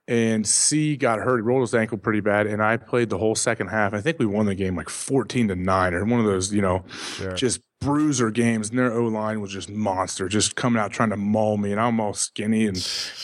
[0.08, 1.38] and Cie got hurt.
[1.38, 3.94] He rolled his ankle pretty bad, and I played the whole second half.
[3.94, 6.62] I think we won the game like 14 to nine, or one of those, you
[6.62, 6.86] know,
[7.18, 7.34] sure.
[7.34, 8.70] just bruiser games.
[8.70, 11.80] And their O line was just monster, just coming out trying to maul me, and
[11.80, 12.78] I'm all skinny and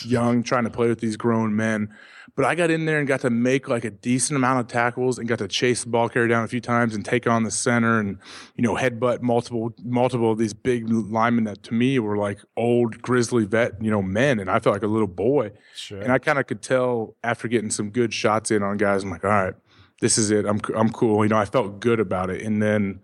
[0.04, 1.92] young, trying to play with these grown men.
[2.36, 5.18] But I got in there and got to make like a decent amount of tackles
[5.18, 7.50] and got to chase the ball carrier down a few times and take on the
[7.50, 8.18] center and,
[8.56, 13.00] you know, headbutt multiple, multiple of these big linemen that to me were like old
[13.00, 14.40] grizzly vet, you know, men.
[14.40, 15.52] And I felt like a little boy.
[15.76, 16.00] Sure.
[16.00, 19.10] And I kind of could tell after getting some good shots in on guys, I'm
[19.10, 19.54] like, all right,
[20.00, 20.44] this is it.
[20.44, 21.24] I'm, I'm cool.
[21.24, 22.42] You know, I felt good about it.
[22.42, 23.00] And then,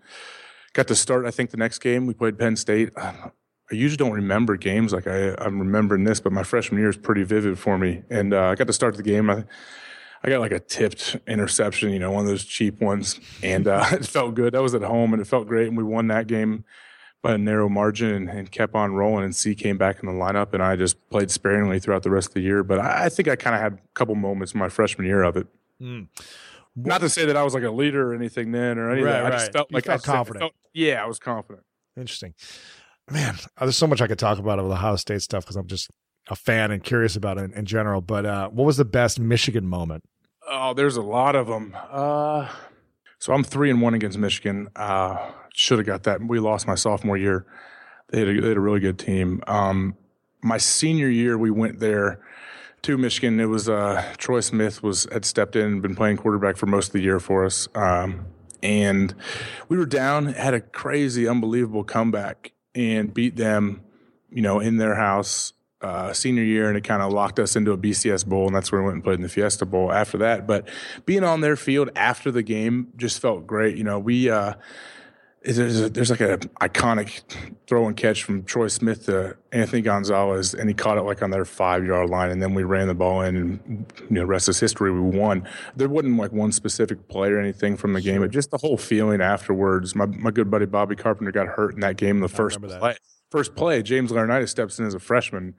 [0.72, 2.90] got to start i think the next game we played penn state
[3.70, 6.96] I usually don't remember games like I, I'm remembering this, but my freshman year is
[6.96, 8.02] pretty vivid for me.
[8.10, 9.30] And uh, I got to start the game.
[9.30, 9.44] I,
[10.24, 13.84] I got like a tipped interception, you know, one of those cheap ones, and uh,
[13.92, 14.54] it felt good.
[14.54, 15.68] That was at home, and it felt great.
[15.68, 16.64] And we won that game
[17.22, 19.24] by a narrow margin and, and, kept on rolling.
[19.24, 22.28] And Cie came back in the lineup, and I just played sparingly throughout the rest
[22.28, 22.62] of the year.
[22.62, 25.22] But I, I think I kind of had a couple moments in my freshman year
[25.22, 25.46] of it.
[25.80, 26.08] Mm.
[26.76, 29.12] Not to say that I was like a leader or anything then or anything.
[29.12, 30.40] Right, I just felt you like felt I confident.
[30.40, 31.64] Felt, yeah, I was confident.
[31.96, 32.34] Interesting
[33.10, 35.66] man, uh, there's so much I could talk about with Ohio State stuff because I'm
[35.66, 35.90] just
[36.28, 38.00] a fan and curious about it in, in general.
[38.00, 40.04] But uh, what was the best Michigan moment?
[40.48, 41.76] Oh, there's a lot of them.
[41.90, 42.48] Uh,
[43.18, 44.68] so I'm three and one against Michigan.
[44.74, 46.24] Uh, Should have got that.
[46.26, 47.46] We lost my sophomore year.
[48.10, 49.42] They had a, they had a really good team.
[49.46, 49.96] Um,
[50.42, 52.20] my senior year, we went there
[52.82, 53.38] to Michigan.
[53.38, 56.88] It was uh, Troy Smith was had stepped in and been playing quarterback for most
[56.88, 57.68] of the year for us.
[57.74, 58.26] Um,
[58.62, 59.14] and
[59.68, 63.82] we were down, had a crazy, unbelievable comeback, and beat them,
[64.30, 65.52] you know, in their house
[65.82, 68.70] uh, senior year, and it kind of locked us into a BCS bowl, and that's
[68.70, 70.46] where we went and played in the Fiesta Bowl after that.
[70.46, 70.68] But
[71.06, 73.76] being on their field after the game just felt great.
[73.76, 74.30] You know, we.
[74.30, 74.54] Uh,
[75.42, 77.22] there's, a, there's like an iconic
[77.66, 81.30] throw and catch from Troy Smith to Anthony Gonzalez, and he caught it like on
[81.30, 84.50] their five yard line, and then we ran the ball in, and you know, rest
[84.50, 84.92] is history.
[84.92, 85.48] We won.
[85.76, 88.76] There wasn't like one specific play or anything from the game, but just the whole
[88.76, 89.94] feeling afterwards.
[89.94, 92.96] My my good buddy Bobby Carpenter got hurt in that game in the first play.
[93.30, 95.54] First play, James Laurinaitis steps in as a freshman,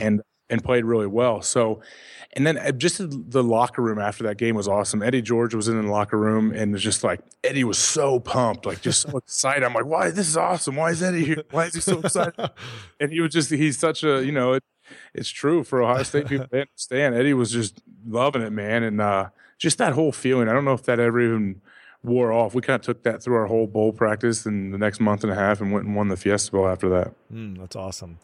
[0.00, 1.40] and and played really well.
[1.40, 1.80] So
[2.34, 2.98] and then uh, just
[3.30, 5.02] the locker room after that game was awesome.
[5.02, 8.66] Eddie George was in the locker room and was just like Eddie was so pumped,
[8.66, 9.64] like just so excited.
[9.64, 10.10] I'm like, why?
[10.10, 10.76] This is awesome.
[10.76, 11.42] Why is Eddie here?
[11.50, 12.34] Why is he so excited?
[13.00, 14.64] and he was just he's such a you know it,
[15.12, 16.46] it's true for Ohio State people.
[16.50, 17.14] They understand.
[17.16, 20.48] Eddie was just loving it, man, and uh, just that whole feeling.
[20.48, 21.60] I don't know if that ever even
[22.04, 22.54] wore off.
[22.54, 25.32] We kind of took that through our whole bowl practice and the next month and
[25.32, 27.12] a half, and went and won the Fiesta Bowl after that.
[27.32, 28.18] Mm, that's awesome.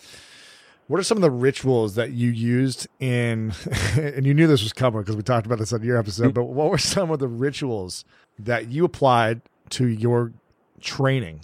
[0.88, 3.52] What are some of the rituals that you used in,
[3.96, 6.44] and you knew this was coming because we talked about this on your episode, but
[6.44, 8.04] what were some of the rituals
[8.38, 10.32] that you applied to your
[10.80, 11.40] training,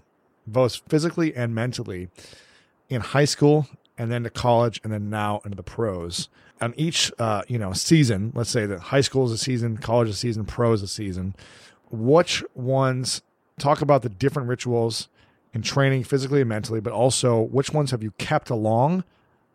[0.46, 2.08] both physically and mentally,
[2.88, 3.66] in high school
[3.98, 6.28] and then to college and then now into the pros?
[6.60, 10.08] On each, uh, you know, season, let's say that high school is a season, college
[10.08, 11.34] is a season, pros is a season.
[11.90, 13.22] Which ones
[13.58, 15.08] talk about the different rituals
[15.52, 19.02] in training physically and mentally, but also which ones have you kept along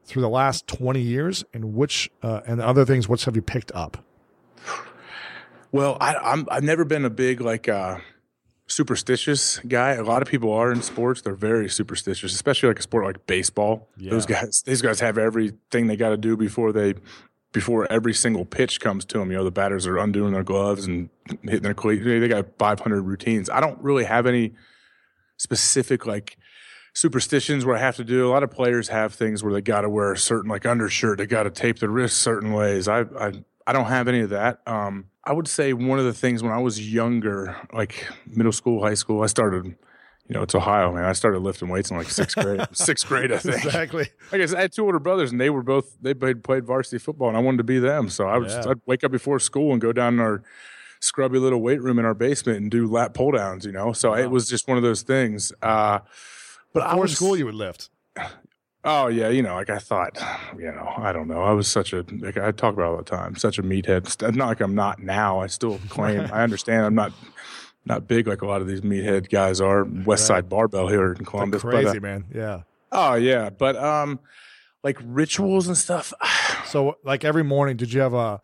[0.07, 3.71] through the last 20 years and which uh, and other things which have you picked
[3.73, 4.03] up?
[5.71, 7.99] Well I, I'm, i've never been a big like uh,
[8.67, 9.91] superstitious guy.
[9.91, 11.21] A lot of people are in sports.
[11.21, 13.89] They're very superstitious especially like a sport like baseball.
[13.97, 14.11] Yeah.
[14.11, 16.95] those guys these guys have everything they got to do before they
[17.51, 20.85] before every single pitch comes to them you know the batters are undoing their gloves
[20.85, 21.09] and
[21.43, 22.03] hitting their cleats.
[22.05, 23.49] They got 500 routines.
[23.49, 24.53] I don't really have any
[25.37, 26.37] specific like
[26.97, 28.27] superstitions where I have to do.
[28.27, 31.19] A lot of players have things where they got to wear a certain like undershirt.
[31.19, 32.87] They got to tape the wrists certain ways.
[32.87, 33.33] I, I
[33.67, 34.61] I don't have any of that.
[34.65, 38.81] Um, I would say one of the things when I was younger, like middle school,
[38.81, 41.03] high school, I started, you know, it's Ohio, man.
[41.03, 42.61] I started lifting weights in like sixth grade.
[42.73, 43.63] sixth grade, I think.
[43.63, 44.07] Exactly.
[44.31, 46.97] I guess I had two older brothers, and they were both they played, played varsity
[46.97, 48.09] football, and I wanted to be them.
[48.09, 50.41] So I would just, I'd wake up before school and go down in our
[50.99, 53.65] scrubby little weight room in our basement and do lat pull downs.
[53.65, 55.53] You know, so it was just one of those things.
[55.61, 55.99] Uh,
[56.73, 57.89] but I Before was school, you would lift.
[58.83, 60.17] Oh yeah, you know, like I thought,
[60.57, 61.41] you know, I don't know.
[61.41, 64.35] I was such a like I talk about it all the time, such a meathead.
[64.35, 65.39] Not like I'm not now.
[65.39, 66.29] I still claim.
[66.31, 66.85] I understand.
[66.85, 67.11] I'm not
[67.85, 69.83] not big like a lot of these meathead guys are.
[69.83, 72.25] West Side Barbell here in Columbus, but, crazy, uh, man.
[72.33, 72.61] Yeah.
[72.91, 74.19] oh yeah, but um,
[74.83, 76.13] like rituals and stuff.
[76.67, 78.41] So, like every morning, did you have a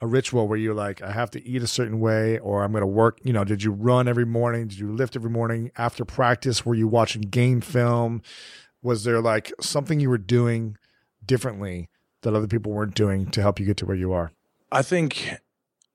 [0.00, 2.82] a ritual where you're like, I have to eat a certain way, or I'm going
[2.82, 3.18] to work?
[3.24, 4.68] You know, did you run every morning?
[4.68, 6.64] Did you lift every morning after practice?
[6.64, 8.22] Were you watching game film?
[8.82, 10.76] Was there like something you were doing
[11.24, 11.88] differently
[12.22, 14.32] that other people weren't doing to help you get to where you are?
[14.70, 15.38] I think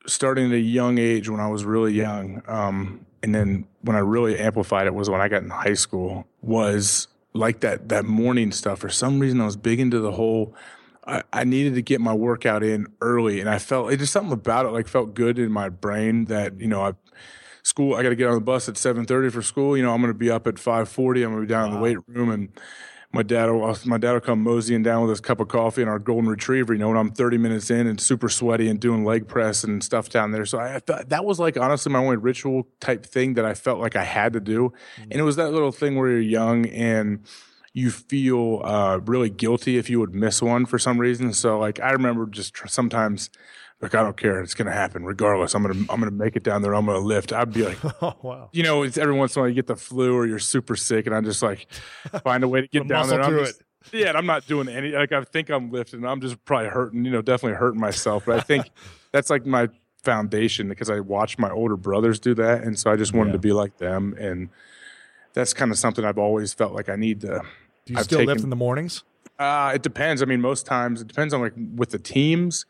[0.05, 3.99] starting at a young age when I was really young, um, and then when I
[3.99, 6.27] really amplified it was when I got in high school.
[6.41, 8.79] Was like that that morning stuff.
[8.79, 10.53] For some reason, I was big into the whole.
[11.05, 14.33] I, I needed to get my workout in early, and I felt it just something
[14.33, 16.93] about it like felt good in my brain that you know I
[17.63, 17.95] school.
[17.95, 19.75] I got to get on the bus at seven thirty for school.
[19.75, 21.23] You know I'm going to be up at five forty.
[21.23, 22.49] I'm going to be down in the weight room and
[23.13, 25.89] my dad will my dad will come moseying down with his cup of coffee and
[25.89, 26.73] our golden retriever.
[26.73, 29.83] You know, when I'm 30 minutes in and super sweaty and doing leg press and
[29.83, 30.47] stuff down there.
[30.47, 33.53] So I, I thought that was like honestly my only ritual type thing that I
[33.53, 35.25] felt like I had to do, and it mm-hmm.
[35.25, 37.19] was that little thing where you're young and
[37.73, 41.33] you feel uh, really guilty if you would miss one for some reason.
[41.33, 43.29] So like I remember just tr- sometimes.
[43.81, 45.53] Like I don't care, it's gonna happen regardless.
[45.53, 46.73] I'm gonna I'm gonna make it down there.
[46.73, 47.33] I'm gonna lift.
[47.33, 48.49] I'd be like, Oh wow.
[48.53, 50.77] you know, it's every once in a while you get the flu or you're super
[50.77, 51.67] sick, and I'm just like
[52.23, 53.21] find a way to get down there.
[53.21, 54.91] I'm just- Yeah, and I'm not doing any.
[54.91, 56.05] Like I think I'm lifting.
[56.05, 57.03] I'm just probably hurting.
[57.03, 58.23] You know, definitely hurting myself.
[58.25, 58.69] But I think
[59.11, 59.67] that's like my
[60.01, 63.33] foundation because I watched my older brothers do that, and so I just wanted Yeah.
[63.33, 64.15] to be like them.
[64.17, 64.47] And
[65.33, 67.41] that's kind of something I've always felt like I need to.
[67.85, 69.03] Do you I've still lift in the mornings?
[69.39, 70.21] Uh, it depends.
[70.21, 72.65] I mean, most times it depends on like with the teams.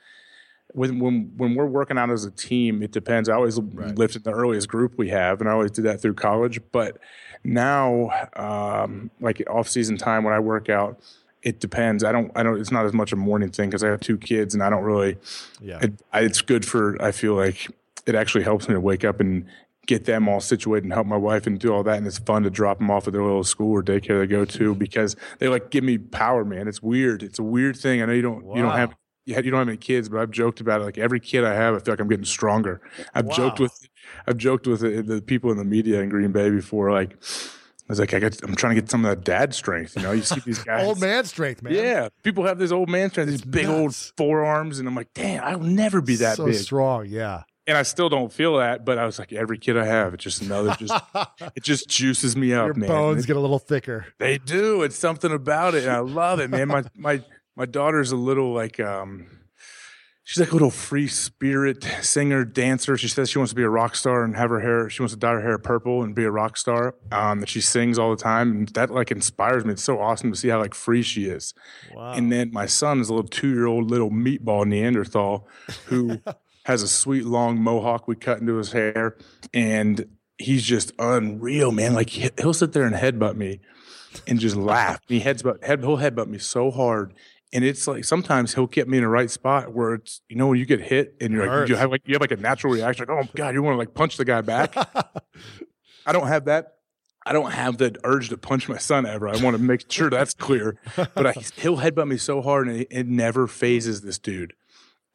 [0.73, 3.30] When when when we're working out as a team, it depends.
[3.30, 6.15] I always lift in the earliest group we have, and I always did that through
[6.15, 6.60] college.
[6.71, 6.97] But
[7.43, 10.99] now, um, like off season time when I work out,
[11.43, 12.04] it depends.
[12.04, 12.32] I don't.
[12.36, 12.60] I don't.
[12.60, 14.84] It's not as much a morning thing because I have two kids, and I don't
[14.84, 15.17] really.
[15.62, 15.80] Yeah.
[15.82, 16.99] It, I, it's good for.
[17.02, 17.69] I feel like
[18.06, 19.45] it actually helps me to wake up and
[19.86, 21.98] get them all situated and help my wife and do all that.
[21.98, 24.46] And it's fun to drop them off at their little school or daycare they go
[24.46, 26.67] to because they like give me power, man.
[26.67, 27.22] It's weird.
[27.24, 28.02] It's a weird thing.
[28.02, 28.46] I know you don't.
[28.56, 28.96] You don't have.
[29.26, 30.84] You you don't have any kids, but I've joked about it.
[30.84, 32.82] Like every kid I have, I feel like I'm getting stronger.
[33.15, 33.88] I've joked with,
[34.28, 36.91] I've joked with the, the people in the media in Green Bay before.
[36.91, 39.96] Like, I was like, I got, I'm trying to get some of that dad strength.
[39.96, 41.74] You know, you see these guys, Old man strength, man.
[41.74, 43.80] yeah, people have this old man strength, these It's big nuts.
[43.80, 46.56] old forearms, and I'm like, damn, I'll never be that so big.
[46.56, 47.06] strong.
[47.08, 47.43] Yeah.
[47.65, 50.23] And I still don't feel that, but I was like, every kid I have, it's
[50.23, 50.93] just another, just
[51.56, 52.89] it just juices me up, Your man.
[52.89, 54.06] bones It- get a little thicker.
[54.19, 54.82] they do.
[54.84, 56.67] It's something about it, and I love it, man.
[56.67, 57.23] My my
[57.56, 59.28] my daughter's a little like um,
[60.26, 62.97] she's like a little free spirit singer, dancer.
[62.97, 64.89] She says she wants to be a rock star and have her hair.
[64.89, 66.95] She wants to dye her hair purple and be a rock star.
[67.13, 69.71] Um, that she sings all the time, and that like inspires me.
[69.71, 71.54] It's so awesome to see how like free she is.
[71.95, 72.12] Wow.
[72.12, 75.47] And then my son is a little two year old little meatball Neanderthal
[75.86, 76.19] who
[76.65, 79.17] has a sweet long mohawk we cut into his hair.
[79.54, 80.06] And
[80.38, 81.93] he's just unreal, man.
[81.93, 83.60] Like he- he'll sit there and headbutt me
[84.28, 84.99] and just laugh.
[85.08, 87.13] He heads but head, he'll headbutt me so hard.
[87.52, 90.47] And it's like sometimes he'll get me in the right spot where it's you know
[90.47, 92.73] when you get hit and you're like you have like you have like a natural
[92.73, 94.73] reaction like oh god you want to like punch the guy back.
[96.06, 96.78] I don't have that.
[97.26, 99.30] I don't have the urge to punch my son ever.
[99.30, 100.78] I want to make sure that's clear.
[100.95, 104.54] But I, he'll headbutt me so hard, and it, it never phases this dude.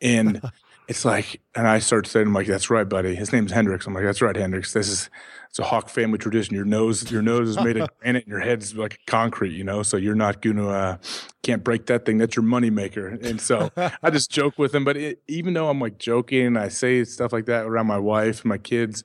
[0.01, 0.41] And
[0.89, 3.15] it's like, and I start saying, "I'm like, that's right, buddy.
[3.15, 4.73] His name's Hendrix." I'm like, "That's right, Hendrix.
[4.73, 5.11] This is
[5.51, 6.55] it's a Hawk family tradition.
[6.55, 9.53] Your nose, your nose is made of granite, and your head's like concrete.
[9.53, 10.97] You know, so you're not gonna uh,
[11.43, 12.17] can't break that thing.
[12.17, 13.71] That's your money maker." And so
[14.03, 14.85] I just joke with him.
[14.85, 17.99] But it, even though I'm like joking, and I say stuff like that around my
[17.99, 19.05] wife and my kids.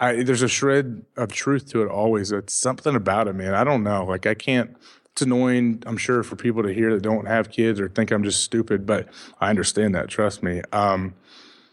[0.00, 2.32] I, there's a shred of truth to it always.
[2.32, 3.54] It's something about it, man.
[3.54, 4.04] I don't know.
[4.04, 4.76] Like I can't.
[5.12, 8.24] It's annoying, I'm sure, for people to hear that don't have kids or think I'm
[8.24, 8.86] just stupid.
[8.86, 9.08] But
[9.40, 10.08] I understand that.
[10.08, 10.62] Trust me.
[10.72, 11.14] Um,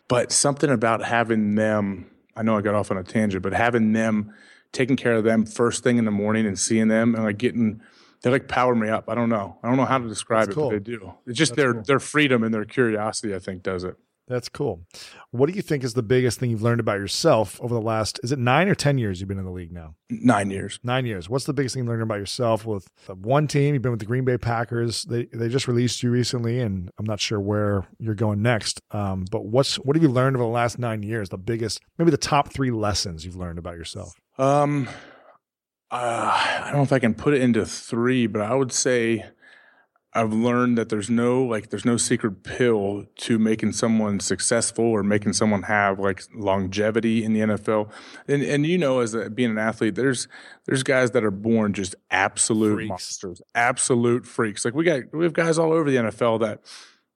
[0.07, 2.09] but something about having them.
[2.35, 4.33] I know I got off on a tangent, but having them,
[4.71, 7.81] taking care of them first thing in the morning and seeing them and like getting.
[8.21, 9.05] They like power me up.
[9.07, 9.57] I don't know.
[9.63, 10.69] I don't know how to describe That's it, cool.
[10.71, 11.13] but they do.
[11.25, 13.33] It's just their their freedom and their curiosity.
[13.33, 13.95] I think does it.
[14.29, 14.85] That's cool.
[15.31, 18.19] What do you think is the biggest thing you've learned about yourself over the last,
[18.23, 19.95] is it nine or 10 years you've been in the league now?
[20.11, 20.79] Nine years.
[20.83, 21.27] Nine years.
[21.27, 23.73] What's the biggest thing you learned about yourself with one team?
[23.73, 25.03] You've been with the Green Bay Packers.
[25.03, 28.81] They they just released you recently, and I'm not sure where you're going next.
[28.91, 31.29] Um, but what's what have you learned over the last nine years?
[31.29, 34.13] The biggest, maybe the top three lessons you've learned about yourself.
[34.37, 34.87] Um,
[35.91, 39.25] Uh, I don't know if I can put it into three, but I would say
[40.19, 45.01] I've learned that there's no like there's no secret pill to making someone successful or
[45.01, 47.89] making someone have like longevity in the NFL.
[48.27, 50.27] And and you know as a, being an athlete there's
[50.65, 52.89] there's guys that are born just absolute freaks.
[52.89, 54.65] monsters, absolute freaks.
[54.65, 56.59] Like we got we have guys all over the NFL that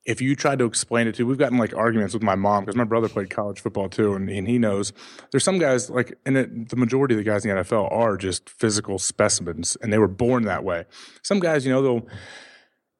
[0.06, 2.78] if you tried to explain it to, we've gotten like arguments with my mom because
[2.78, 4.92] my brother played college football too, and, and he knows
[5.32, 8.18] there's some guys like, and it, the majority of the guys in the NFL are
[8.18, 10.86] just physical specimens, and they were born that way.
[11.22, 12.08] Some guys, you know, they'll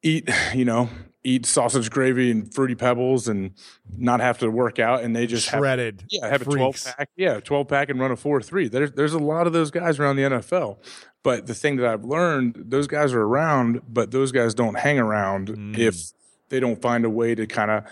[0.04, 0.88] eat, you know,
[1.24, 3.52] eat sausage gravy and fruity pebbles and
[3.96, 6.02] not have to work out and they just shredded.
[6.02, 6.54] Have, yeah, have freaks.
[6.54, 7.08] a 12 pack.
[7.16, 8.68] Yeah, 12 pack and run a 4 3.
[8.68, 10.78] There's there's a lot of those guys around the NFL.
[11.22, 14.98] But the thing that I've learned, those guys are around, but those guys don't hang
[14.98, 15.78] around mm.
[15.78, 16.12] if
[16.50, 17.84] they don't find a way to kind of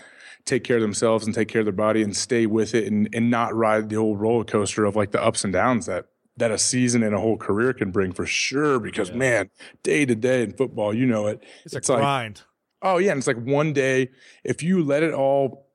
[0.45, 3.09] take care of themselves and take care of their body and stay with it and,
[3.13, 6.05] and not ride the old roller coaster of like the ups and downs that
[6.37, 8.79] that a season and a whole career can bring for sure.
[8.79, 9.15] Because yeah.
[9.15, 9.49] man,
[9.83, 11.43] day to day in football, you know it.
[11.65, 12.41] It's, it's a like, grind.
[12.81, 14.09] Oh yeah, and it's like one day
[14.43, 15.67] if you let it all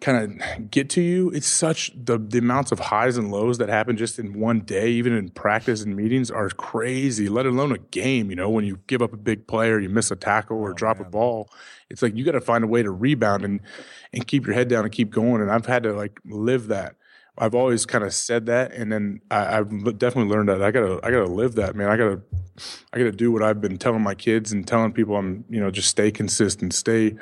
[0.00, 3.68] kind of get to you, it's such the the amounts of highs and lows that
[3.68, 7.28] happen just in one day, even in practice and meetings, are crazy.
[7.28, 8.30] Let alone a game.
[8.30, 10.70] You know, when you give up a big play or you miss a tackle or
[10.70, 11.06] oh, drop man.
[11.06, 11.50] a ball,
[11.90, 13.60] it's like you got to find a way to rebound and
[14.12, 15.42] and keep your head down and keep going.
[15.42, 16.96] And I've had to like live that
[17.38, 21.00] I've always kind of said that, and then I, have definitely learned that I gotta
[21.02, 21.88] I gotta live that, man.
[21.88, 22.20] I gotta
[22.92, 25.16] I gotta do what I've been telling my kids and telling people.
[25.16, 27.16] I'm you know just stay consistent, stay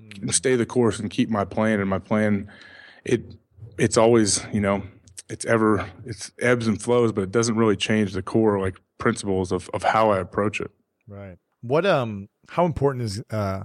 [0.00, 0.32] mm.
[0.32, 1.80] stay the course, and keep my plan.
[1.80, 2.50] And my plan,
[3.04, 3.22] it
[3.78, 4.82] it's always you know
[5.30, 9.52] it's ever it's ebbs and flows, but it doesn't really change the core like principles
[9.52, 10.70] of of how I approach it.
[11.08, 11.38] Right.
[11.62, 13.62] What um how important is uh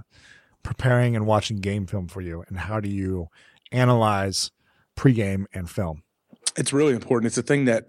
[0.62, 3.28] preparing and watching game film for you, and how do you
[3.72, 4.50] analyze
[4.96, 6.02] pregame and film?
[6.56, 7.28] It's really important.
[7.28, 7.88] It's a thing that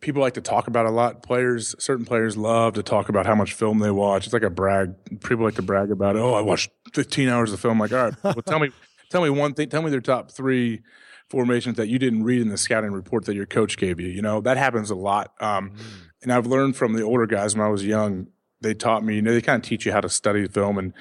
[0.00, 1.22] people like to talk about a lot.
[1.22, 4.26] Players, certain players love to talk about how much film they watch.
[4.26, 4.94] It's like a brag.
[5.20, 6.20] People like to brag about, it.
[6.20, 7.78] oh, I watched 15 hours of film.
[7.78, 8.70] Like, all right, well, tell me,
[9.10, 9.70] tell me one thing.
[9.70, 10.82] Tell me their top three
[11.28, 14.08] formations that you didn't read in the scouting report that your coach gave you.
[14.08, 15.32] You know, that happens a lot.
[15.40, 15.80] Um, mm.
[16.22, 18.26] And I've learned from the older guys when I was young.
[18.60, 20.92] They taught me, you know, they kind of teach you how to study film, and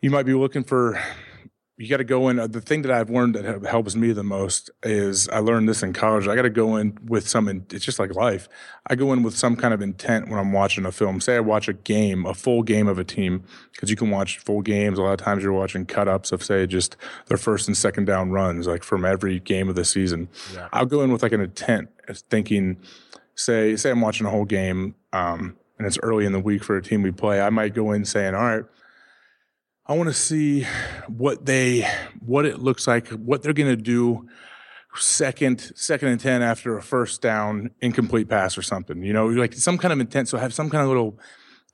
[0.00, 1.00] you might be looking for
[1.78, 2.38] you got to go in.
[2.38, 5.82] Uh, the thing that I've learned that helps me the most is I learned this
[5.82, 6.26] in college.
[6.26, 7.48] I got to go in with some.
[7.48, 8.48] It's just like life.
[8.86, 11.20] I go in with some kind of intent when I'm watching a film.
[11.20, 14.38] Say I watch a game, a full game of a team, because you can watch
[14.38, 14.98] full games.
[14.98, 16.96] A lot of times you're watching cut ups of say just
[17.26, 20.28] their first and second down runs, like from every game of the season.
[20.54, 20.68] Yeah.
[20.72, 21.90] I'll go in with like an intent,
[22.30, 22.78] thinking,
[23.34, 26.78] say, say I'm watching a whole game, um, and it's early in the week for
[26.78, 27.38] a team we play.
[27.38, 28.64] I might go in saying, all right
[29.88, 30.66] I want to see
[31.08, 31.88] what they
[32.24, 34.28] what it looks like, what they're going to do
[34.96, 39.02] second second and 10 after a first down incomplete pass or something.
[39.02, 41.18] You know, like some kind of intent so have some kind of little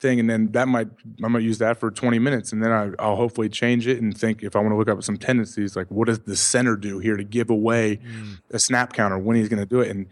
[0.03, 0.89] thing and then that might
[1.25, 4.17] I might use that for 20 minutes and then I, will hopefully change it and
[4.17, 6.99] think if I want to look up some tendencies like what does the center do
[6.99, 8.41] here to give away mm.
[8.51, 10.09] a snap counter when he's going to do it and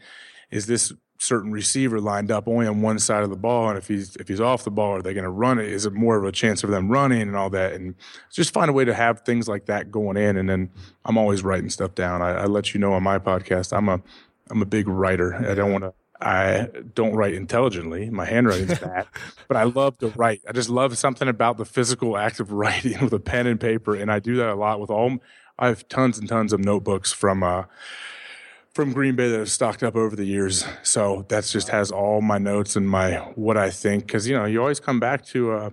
[0.53, 3.86] is this certain receiver lined up only on one side of the ball, and if
[3.86, 5.68] he's if he's off the ball, are they going to run it?
[5.68, 7.74] Is it more of a chance of them running and all that?
[7.74, 7.94] And
[8.32, 10.36] just find a way to have things like that going in.
[10.38, 10.70] And then
[11.04, 12.22] I'm always writing stuff down.
[12.22, 14.00] I, I let you know on my podcast, I'm a
[14.50, 15.34] I'm a big writer.
[15.34, 15.94] I don't want to.
[16.22, 18.10] I don't write intelligently.
[18.10, 19.06] My handwriting's bad,
[19.46, 20.40] but I love to write.
[20.48, 23.94] I just love something about the physical act of writing with a pen and paper,
[23.94, 25.18] and I do that a lot with all.
[25.58, 27.42] I have tons and tons of notebooks from.
[27.42, 27.64] Uh,
[28.72, 30.64] from Green Bay that have stocked up over the years.
[30.82, 34.44] So that's just has all my notes and my what I think because you know
[34.44, 35.70] you always come back to uh,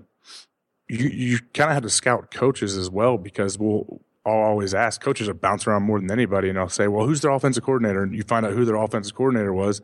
[0.90, 5.00] you you kind of have to scout coaches as well because we'll I'll always ask
[5.02, 8.04] coaches are bounce around more than anybody and I'll say well who's their offensive coordinator
[8.04, 9.82] and you find out who their offensive coordinator was.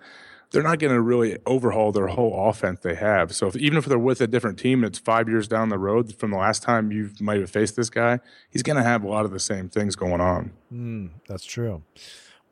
[0.51, 3.33] They're not going to really overhaul their whole offense they have.
[3.33, 5.79] So if, even if they're with a different team, and it's five years down the
[5.79, 8.19] road from the last time you might have faced this guy.
[8.51, 10.51] He's going to have a lot of the same things going on.
[10.71, 11.81] Mm, that's true.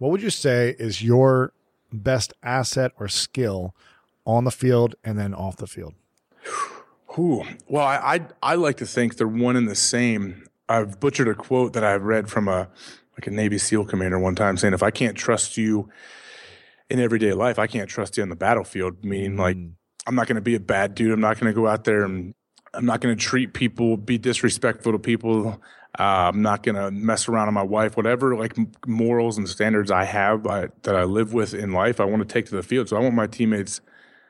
[0.02, 1.54] What would you say is your
[1.93, 3.76] best asset or skill
[4.26, 5.93] on the field and then off the field?
[7.20, 10.47] Ooh, well, I, I, I like to think they're one and the same.
[10.68, 12.68] I've butchered a quote that I've read from a
[13.16, 15.88] like a Navy SEAL commander one time saying, "If I can't trust you
[16.89, 19.74] in everyday life, I can't trust you on the battlefield." Meaning, like, mm.
[20.08, 21.12] I'm not going to be a bad dude.
[21.12, 22.34] I'm not going to go out there and
[22.74, 25.62] I'm not going to treat people, be disrespectful to people.
[26.00, 28.56] Uh, I'm not going to mess around on my wife, whatever like
[28.88, 32.34] morals and standards I have I, that I live with in life, I want to
[32.34, 32.89] take to the field.
[32.89, 33.82] So I want my teammates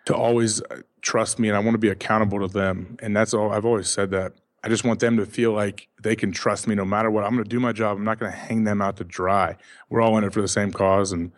[0.06, 2.98] to always uh, trust me and I want to be accountable to them.
[3.02, 4.34] And that's all I've always said that.
[4.64, 7.24] I just want them to feel like they can trust me no matter what.
[7.24, 7.98] I'm going to do my job.
[7.98, 9.56] I'm not going to hang them out to dry.
[9.90, 11.12] We're all in it for the same cause.
[11.12, 11.32] And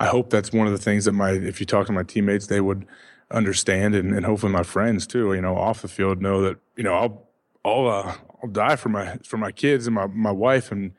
[0.00, 2.48] I hope that's one of the things that my, if you talk to my teammates,
[2.48, 2.86] they would
[3.30, 5.34] understand, and, and hopefully my friends too.
[5.34, 7.28] You know, off the field know that you know I'll
[7.64, 8.14] I'll uh,
[8.46, 10.92] I'll die for my for my kids and my my wife and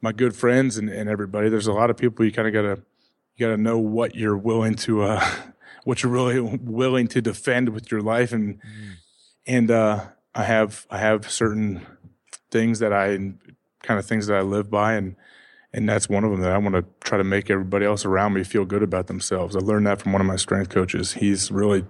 [0.00, 1.50] my good friends and, and everybody.
[1.50, 2.82] There's a lot of people you kind of gotta
[3.36, 5.24] you gotta know what you're willing to uh,
[5.84, 8.92] what you're really willing to defend with your life and mm.
[9.46, 11.86] and uh, I have I have certain
[12.50, 13.16] things that I
[13.82, 15.14] kind of things that I live by and
[15.74, 18.32] and that's one of them that I want to try to make everybody else around
[18.32, 19.54] me feel good about themselves.
[19.54, 21.12] I learned that from one of my strength coaches.
[21.12, 21.84] He's really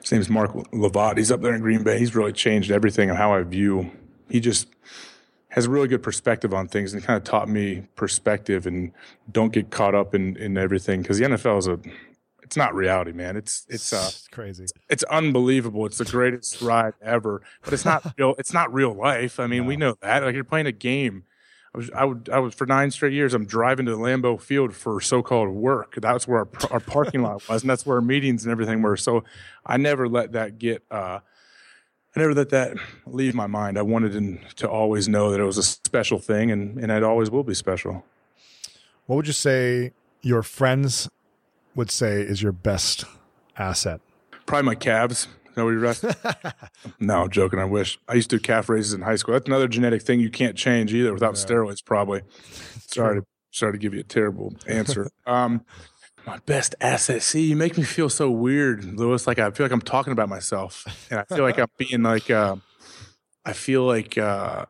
[0.00, 1.16] his name's Mark Lovat.
[1.18, 1.98] He's up there in Green Bay.
[1.98, 3.90] He's really changed everything of how I view.
[4.28, 4.68] He just
[5.48, 8.92] has a really good perspective on things and kind of taught me perspective and
[9.30, 11.78] don't get caught up in in everything because the NFL is a
[12.46, 13.36] it's not reality, man.
[13.36, 14.64] It's it's uh, it's crazy.
[14.64, 15.84] It's, it's, unbelievable.
[15.84, 18.34] It's the greatest ride ever, but it's not real.
[18.38, 19.40] It's not real life.
[19.40, 19.68] I mean, no.
[19.68, 20.22] we know that.
[20.22, 21.24] Like you're playing a game.
[21.74, 23.34] I was, I would, I was for nine straight years.
[23.34, 25.96] I'm driving to the Lambeau Field for so-called work.
[25.96, 28.96] That's where our, our parking lot was, and that's where our meetings and everything were.
[28.96, 29.24] So,
[29.66, 30.84] I never let that get.
[30.88, 31.18] Uh,
[32.16, 33.78] I never let that leave my mind.
[33.78, 37.30] I wanted to always know that it was a special thing, and and it always
[37.30, 38.04] will be special.
[39.04, 39.92] What would you say
[40.22, 41.10] your friends
[41.74, 43.04] would say is your best
[43.58, 44.00] asset?
[44.46, 45.28] Probably my calves.
[45.56, 47.58] That what no, joking.
[47.58, 47.98] I wish.
[48.08, 49.32] I used to do calf raises in high school.
[49.32, 51.44] That's another genetic thing you can't change either without yeah.
[51.44, 52.22] steroids, probably.
[52.86, 55.10] sorry to, sorry to give you a terrible answer.
[55.26, 55.64] um,
[56.26, 57.22] my best asset.
[57.22, 59.26] See, you make me feel so weird, Lewis.
[59.26, 62.30] Like I feel like I'm talking about myself, and I feel like I'm being like,
[62.30, 62.56] uh,
[63.44, 64.66] I feel like uh,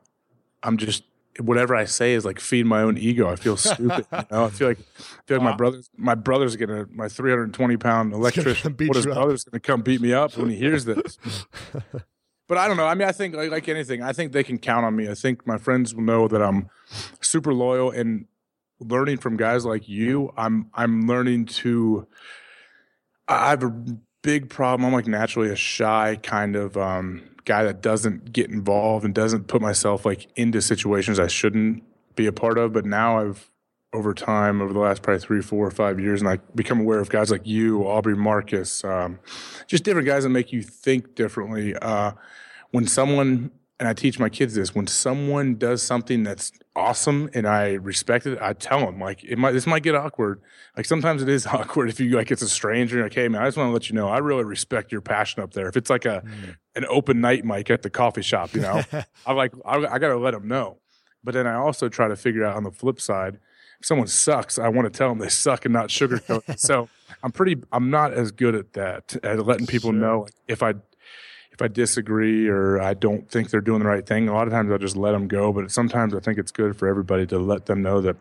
[0.62, 1.02] I'm just
[1.40, 3.28] whatever I say is like feeding my own ego.
[3.28, 4.07] I feel stupid.
[4.12, 4.44] you know?
[4.44, 5.50] I feel like I feel like wow.
[5.50, 8.76] my brother's my brother's gonna my 320 pound electrician.
[8.78, 11.18] What his brother's gonna come beat me up when he hears this.
[12.48, 12.86] but I don't know.
[12.86, 15.09] I mean, I think like, like anything, I think they can count on me.
[15.09, 16.68] I think my friends will know that I'm
[17.20, 18.26] super loyal and
[18.80, 20.32] learning from guys like you.
[20.36, 22.06] I'm I'm learning to.
[23.28, 23.70] I have a
[24.22, 24.86] big problem.
[24.86, 29.48] I'm like naturally a shy kind of um, guy that doesn't get involved and doesn't
[29.48, 31.82] put myself like into situations I shouldn't
[32.14, 32.72] be a part of.
[32.72, 33.50] But now I've
[33.92, 36.98] over time, over the last probably three, four, or five years, and I become aware
[36.98, 39.18] of guys like you, Aubrey Marcus, um,
[39.66, 41.74] just different guys that make you think differently.
[41.76, 42.12] Uh,
[42.72, 47.48] when someone and I teach my kids this when someone does something that's awesome and
[47.48, 50.40] I respect it, I tell them like it might this might get awkward.
[50.76, 53.02] Like sometimes it is awkward if you like it's a stranger.
[53.02, 55.42] Like, hey man, I just want to let you know I really respect your passion
[55.42, 55.68] up there.
[55.68, 56.56] If it's like a mm.
[56.76, 58.82] an open night mic at the coffee shop, you know,
[59.26, 60.78] I like I, I got to let them know.
[61.24, 63.40] But then I also try to figure out on the flip side,
[63.80, 66.42] if someone sucks, I want to tell them they suck and not sugarcoat.
[66.58, 66.88] So
[67.22, 69.98] I'm pretty I'm not as good at that at letting people sure.
[69.98, 70.74] know like, if I
[71.57, 74.52] if I disagree or I don't think they're doing the right thing, a lot of
[74.52, 75.54] times I'll just let them go.
[75.54, 78.16] But sometimes I think it's good for everybody to let them know that,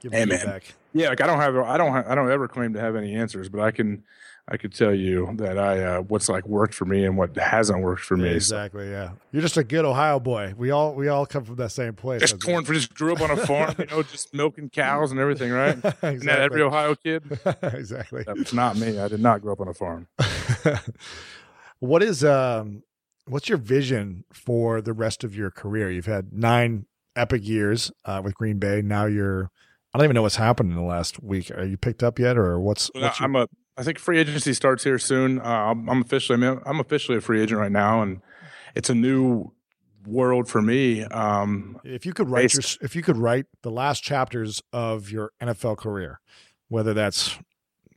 [0.00, 0.60] Give hey man,
[0.92, 3.14] yeah, like I don't have, I don't, have, I don't ever claim to have any
[3.14, 4.02] answers, but I can,
[4.48, 7.80] I could tell you that I uh, what's like worked for me and what hasn't
[7.80, 8.30] worked for me.
[8.30, 8.86] exactly.
[8.86, 8.90] So.
[8.90, 10.54] Yeah, you're just a good Ohio boy.
[10.56, 12.20] We all we all come from that same place.
[12.20, 15.20] Just corn for just grew up on a farm, you know, just milking cows and
[15.20, 15.76] everything, right?
[15.76, 16.08] exactly.
[16.14, 17.38] Isn't that every Ohio kid?
[17.62, 18.24] exactly.
[18.26, 18.98] That's not me.
[18.98, 20.08] I did not grow up on a farm.
[21.82, 22.84] What is um
[23.26, 25.90] what's your vision for the rest of your career?
[25.90, 28.82] You've had nine epic years uh, with Green Bay.
[28.82, 29.50] Now you're
[29.92, 31.50] I don't even know what's happened in the last week.
[31.50, 32.88] Are you picked up yet, or what's?
[32.94, 33.48] what's your- I'm a.
[33.76, 35.40] I think free agency starts here soon.
[35.40, 36.46] Uh, I'm, I'm, officially.
[36.46, 38.20] I'm officially a free agent right now, and
[38.76, 39.50] it's a new
[40.06, 41.02] world for me.
[41.02, 45.32] Um, if you could write your, if you could write the last chapters of your
[45.42, 46.20] NFL career,
[46.68, 47.40] whether that's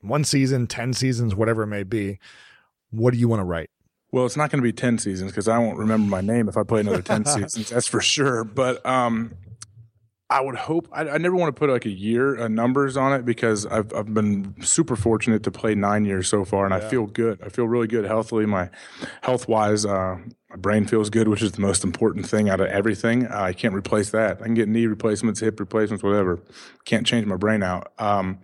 [0.02, 2.18] one season, ten seasons, whatever it may be,
[2.90, 3.70] what do you want to write?
[4.12, 6.58] Well, it's not going to be 10 seasons because I won't remember my name if
[6.58, 7.70] I play another 10 seasons.
[7.70, 8.44] That's for sure.
[8.44, 9.36] But um,
[10.30, 13.14] I would hope, I, I, never want to put like a year uh, numbers on
[13.14, 16.86] it because I've, I've been super fortunate to play nine years so far and yeah.
[16.86, 17.42] I feel good.
[17.44, 18.46] I feel really good healthily.
[18.48, 18.70] My
[19.22, 20.18] health wise, uh,
[20.50, 23.28] my brain feels good, which is the most important thing out of everything.
[23.28, 24.42] Uh, I can't replace that.
[24.42, 26.40] I can get knee replacements, hip replacements, whatever.
[26.86, 27.94] Can't change my brain out.
[28.00, 28.40] Um,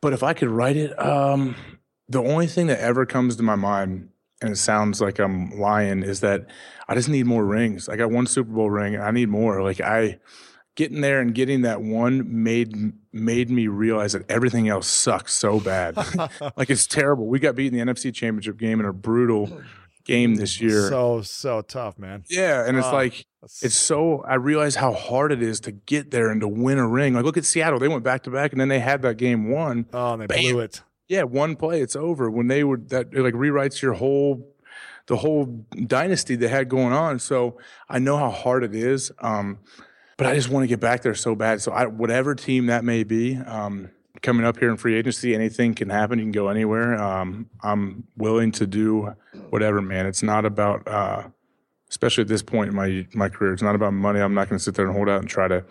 [0.00, 1.54] but if I could write it, um,
[2.08, 4.08] the only thing that ever comes to my mind
[4.42, 6.46] and it sounds like I'm lying, is that
[6.88, 7.88] I just need more rings.
[7.88, 8.96] I got one Super Bowl ring.
[8.98, 9.62] I need more.
[9.62, 10.18] Like I
[10.74, 15.58] getting there and getting that one made made me realize that everything else sucks so
[15.58, 15.96] bad.
[16.56, 17.26] like it's terrible.
[17.26, 19.62] We got beat in the NFC Championship game in a brutal
[20.04, 20.88] game this year.
[20.88, 22.24] So so tough, man.
[22.28, 23.26] Yeah, and it's uh, like
[23.62, 26.86] it's so I realize how hard it is to get there and to win a
[26.86, 27.14] ring.
[27.14, 27.78] Like look at Seattle.
[27.78, 29.86] They went back to back and then they had that game won.
[29.92, 30.42] Oh, and they Bam.
[30.42, 30.82] blew it.
[31.08, 32.30] Yeah, one play, it's over.
[32.30, 34.52] When they would that like rewrites your whole
[35.06, 37.18] the whole dynasty they had going on.
[37.18, 39.12] So I know how hard it is.
[39.20, 39.58] Um,
[40.16, 41.60] but I just want to get back there so bad.
[41.60, 43.90] So I, whatever team that may be, um,
[44.22, 46.18] coming up here in free agency, anything can happen.
[46.18, 47.00] You can go anywhere.
[47.00, 49.14] Um, I'm willing to do
[49.50, 50.06] whatever, man.
[50.06, 51.24] It's not about, uh,
[51.90, 54.20] especially at this point in my my career, it's not about money.
[54.20, 55.64] I'm not going to sit there and hold out and try to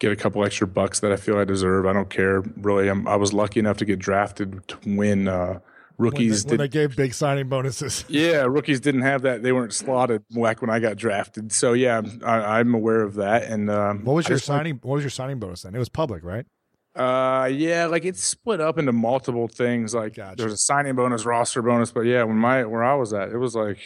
[0.00, 1.86] get a couple extra bucks that I feel I deserve.
[1.86, 2.88] I don't care really.
[2.88, 5.28] I'm, i was lucky enough to get drafted to win.
[5.28, 5.60] Uh,
[5.98, 8.04] rookies when they, when they, gave big signing bonuses.
[8.10, 9.42] Yeah, rookies didn't have that.
[9.42, 11.52] They weren't slotted back when I got drafted.
[11.52, 13.44] So yeah, I, am aware of that.
[13.44, 14.80] And um, what was your signing?
[14.82, 15.74] what was your signing bonus then?
[15.74, 16.46] It was public, right?
[16.94, 19.94] Uh, yeah, like it's split up into multiple things.
[19.94, 20.36] Like gotcha.
[20.36, 23.38] there's a signing bonus, roster bonus, but yeah, when my where I was at, it
[23.38, 23.78] was like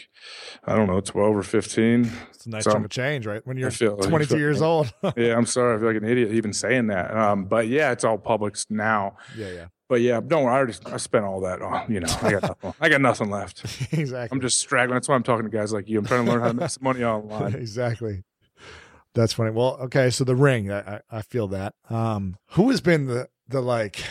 [0.63, 2.11] I don't know, twelve or fifteen.
[2.31, 3.45] It's a nice so chunk of change, right?
[3.45, 4.91] When you're feel, 22 feel, years old.
[5.15, 7.15] yeah, I'm sorry, I feel like an idiot even saying that.
[7.15, 9.17] Um, but yeah, it's all public now.
[9.37, 9.65] Yeah, yeah.
[9.87, 10.53] But yeah, don't worry.
[10.53, 11.91] I already I spent all that on.
[11.91, 12.73] You know, I got nothing.
[12.81, 13.63] I got nothing left.
[13.93, 14.35] exactly.
[14.35, 14.95] I'm just straggling.
[14.95, 15.99] That's why I'm talking to guys like you.
[15.99, 17.53] I'm trying to learn how to make some money online.
[17.53, 18.23] exactly.
[19.15, 19.51] That's funny.
[19.51, 20.09] Well, okay.
[20.09, 21.73] So the ring, I, I, feel that.
[21.89, 24.03] Um, who has been the the like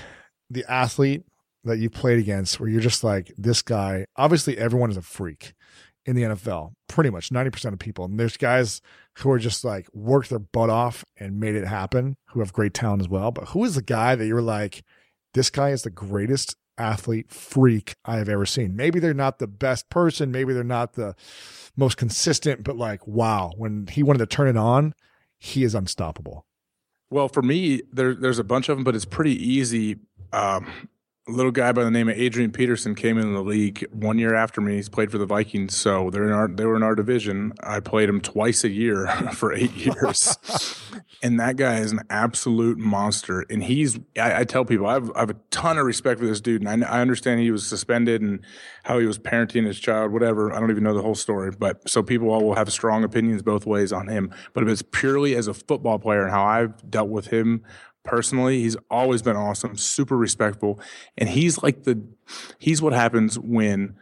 [0.51, 1.25] the athlete
[1.65, 4.07] that you played against where you're just like this guy?
[4.17, 5.53] Obviously, everyone is a freak
[6.07, 6.73] in the NFL.
[6.89, 8.05] Pretty much 90% of people.
[8.05, 8.81] And there's guys
[9.19, 12.75] who are just like worked their butt off and made it happen, who have great
[12.75, 13.31] talent as well.
[13.31, 14.83] But who is the guy that you're like?
[15.35, 18.77] this guy is the greatest athlete freak I have ever seen.
[18.77, 21.15] Maybe they're not the best person, maybe they're not the
[21.77, 24.95] most consistent, but like, wow, when he wanted to turn it on,
[25.39, 26.47] he is unstoppable.
[27.11, 29.99] Well, for me, there, there's a bunch of them, but it's pretty easy.
[30.33, 30.89] Um,
[31.27, 34.35] a little guy by the name of Adrian Peterson came in the league one year
[34.35, 34.75] after me.
[34.75, 37.55] He's played for the Vikings, so they're in our they were in our division.
[37.63, 40.37] I played him twice a year for eight years,
[41.23, 43.47] and that guy is an absolute monster.
[43.49, 46.27] And he's I, I tell people I have, I have, a ton of respect for
[46.27, 48.41] this dude, and I, I understand he was suspended and
[48.83, 50.53] how he was parenting his child, whatever.
[50.53, 53.41] I don't even know the whole story, but so people all will have strong opinions
[53.41, 54.31] both ways on him.
[54.53, 57.65] But if it's purely as a football player and how I've dealt with him
[58.05, 58.61] personally.
[58.61, 60.81] He's always been awesome, super respectful.
[61.19, 62.03] And he's like the,
[62.59, 63.97] he's what happens when,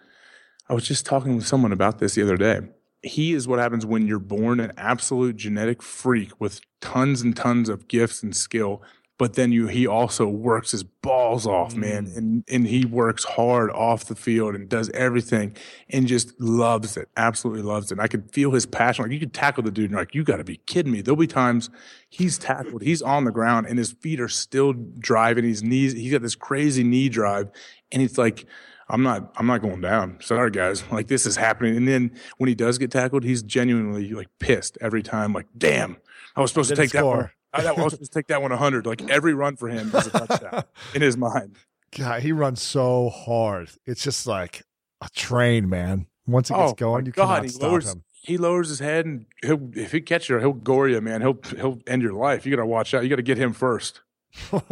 [0.68, 2.61] I was just talking with someone about this the other day.
[3.03, 7.68] He is what happens when you're born an absolute genetic freak with tons and tons
[7.68, 8.80] of gifts and skill
[9.22, 12.16] but then you he also works his balls off, man, mm.
[12.16, 15.56] and and he works hard off the field and does everything
[15.90, 17.92] and just loves it, absolutely loves it.
[17.92, 19.04] And I could feel his passion.
[19.04, 21.02] Like you could tackle the dude, and like you got to be kidding me.
[21.02, 21.70] There'll be times
[22.08, 25.44] he's tackled, he's on the ground, and his feet are still driving.
[25.44, 27.48] His knees, he's got this crazy knee drive,
[27.92, 28.44] and it's like.
[28.88, 30.18] I'm not I'm not going down.
[30.20, 30.82] Sorry guys.
[30.92, 31.76] Like this is happening.
[31.76, 35.32] And then when he does get tackled, he's genuinely like pissed every time.
[35.32, 35.96] Like, damn,
[36.36, 37.30] I was supposed to take that one.
[37.53, 38.86] I, I was just take that one 100.
[38.86, 41.57] Like every run for him is a touchdown in his mind.
[41.96, 43.70] God, he runs so hard.
[43.84, 44.62] It's just like
[45.03, 46.07] a train, man.
[46.26, 48.05] Once he gets oh, going, you God, cannot stop lowers, him.
[48.12, 51.20] He lowers his head, and he'll if he catches you, he'll gore you, man.
[51.20, 52.46] He'll he'll end your life.
[52.46, 53.03] You got to watch out.
[53.03, 54.00] You got to get him first.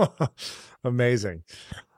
[0.85, 1.43] Amazing.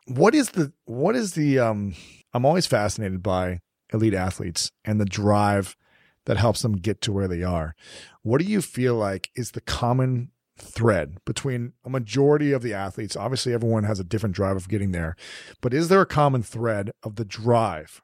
[0.06, 1.94] What is the what is the um?
[2.34, 3.60] I'm always fascinated by
[3.92, 5.76] elite athletes and the drive
[6.24, 7.74] that helps them get to where they are.
[8.22, 13.16] What do you feel like is the common thread between a majority of the athletes?
[13.16, 15.16] Obviously, everyone has a different drive of getting there,
[15.60, 18.02] but is there a common thread of the drive,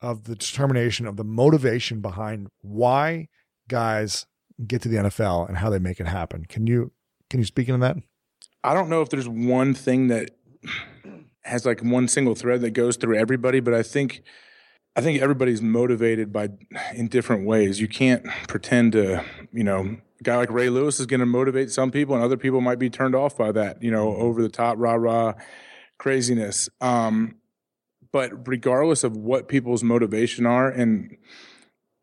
[0.00, 3.28] of the determination, of the motivation behind why
[3.68, 4.26] guys
[4.66, 6.44] get to the NFL and how they make it happen?
[6.48, 6.92] Can you
[7.30, 7.96] can you speak into that?
[8.62, 10.30] I don't know if there's one thing that
[11.44, 14.22] has like one single thread that goes through everybody, but I think
[14.96, 16.48] I think everybody's motivated by
[16.94, 17.80] in different ways.
[17.80, 21.70] You can't pretend to, you know, a guy like Ray Lewis is going to motivate
[21.70, 24.48] some people, and other people might be turned off by that, you know, over the
[24.48, 25.34] top rah rah
[25.98, 26.68] craziness.
[26.80, 27.36] Um,
[28.12, 31.16] but regardless of what people's motivation are, and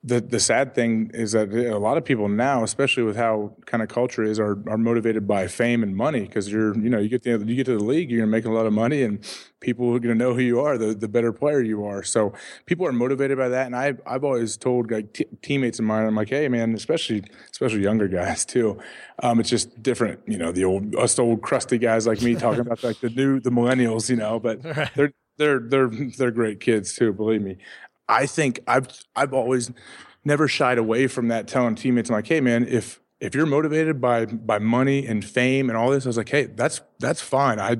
[0.05, 3.81] the the sad thing is that a lot of people now, especially with how kind
[3.81, 7.07] of culture is, are are motivated by fame and money because you're you know you
[7.07, 9.23] get the you get to the league, you're making a lot of money, and
[9.61, 12.03] people are going to know who you are, the the better player you are.
[12.03, 12.33] So
[12.65, 16.05] people are motivated by that, and I've I've always told like t- teammates of mine,
[16.05, 18.79] I'm like, hey man, especially especially younger guys too.
[19.21, 22.61] Um, it's just different, you know, the old us old crusty guys like me talking
[22.61, 24.61] about like the new the millennials, you know, but
[24.95, 27.57] they're they're they're they're great kids too, believe me.
[28.07, 29.71] I think I've I've always
[30.25, 34.01] never shied away from that, telling teammates I'm like, hey man, if if you're motivated
[34.01, 37.59] by by money and fame and all this, I was like, hey, that's that's fine.
[37.59, 37.77] I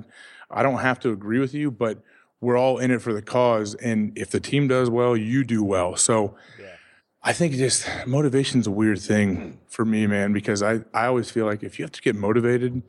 [0.50, 2.02] I don't have to agree with you, but
[2.40, 3.74] we're all in it for the cause.
[3.76, 5.96] And if the team does well, you do well.
[5.96, 6.68] So yeah.
[7.24, 11.46] I think just motivation's a weird thing for me, man, because I, I always feel
[11.46, 12.84] like if you have to get motivated,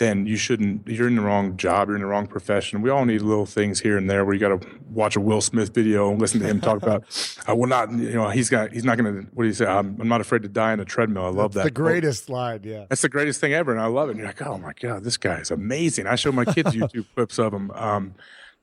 [0.00, 0.88] then you shouldn't.
[0.88, 1.88] You're in the wrong job.
[1.88, 2.80] You're in the wrong profession.
[2.80, 5.42] We all need little things here and there where you got to watch a Will
[5.42, 7.04] Smith video and listen to him talk about.
[7.46, 7.92] I will not.
[7.92, 8.72] You know, he's got.
[8.72, 9.28] He's not going to.
[9.34, 9.66] What do you say?
[9.66, 11.26] I'm, I'm, not afraid to die on a treadmill.
[11.26, 11.74] I love That's that.
[11.74, 12.34] The greatest quote.
[12.34, 12.60] line.
[12.64, 12.86] Yeah.
[12.88, 14.12] That's the greatest thing ever, and I love it.
[14.12, 16.06] And you're like, oh my god, this guy is amazing.
[16.06, 17.70] I show my kids YouTube clips of him.
[17.72, 18.14] Um,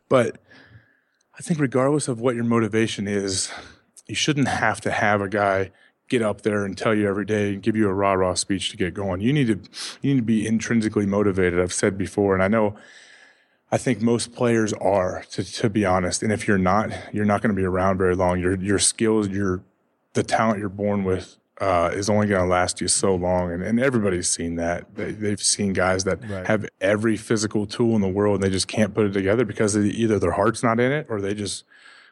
[0.09, 0.39] but
[1.38, 3.51] I think regardless of what your motivation is,
[4.07, 5.71] you shouldn't have to have a guy
[6.08, 8.72] get up there and tell you every day and give you a rah rah speech
[8.72, 9.22] to get going.
[9.22, 9.70] You need to
[10.01, 11.60] you need to be intrinsically motivated.
[11.60, 12.76] I've said before, and I know
[13.72, 16.24] I think most players are to, to be honest.
[16.24, 18.39] And if you're not, you're not going to be around very long.
[18.39, 19.62] Your your skills, your
[20.14, 23.51] the talent you're born with uh, is only going to last you so long.
[23.51, 24.95] And, and everybody's seen that.
[24.95, 26.45] They, have seen guys that right.
[26.45, 29.76] have every physical tool in the world and they just can't put it together because
[29.76, 31.64] either their heart's not in it or they just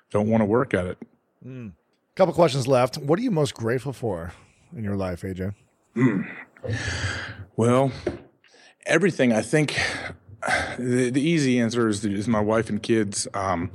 [0.10, 0.98] don't want to work at it.
[1.46, 1.74] Mm.
[2.16, 2.98] Couple questions left.
[2.98, 4.32] What are you most grateful for
[4.74, 5.54] in your life, AJ?
[5.98, 6.26] Mm.
[7.58, 7.92] Well,
[8.86, 9.34] everything.
[9.34, 9.78] I think
[10.78, 13.28] the, the easy answer is, is my wife and kids.
[13.34, 13.70] Um,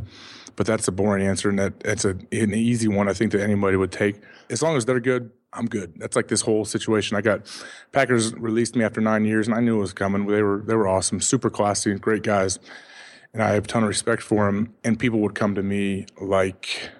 [0.56, 3.08] but that's a boring answer, and that that's a, an easy one.
[3.08, 4.20] I think that anybody would take.
[4.48, 5.94] As long as they're good, I'm good.
[5.96, 7.16] That's like this whole situation.
[7.16, 7.46] I got
[7.92, 10.26] Packers released me after nine years, and I knew it was coming.
[10.26, 12.58] They were they were awesome, super classy, great guys,
[13.32, 14.74] and I have a ton of respect for them.
[14.84, 16.90] And people would come to me like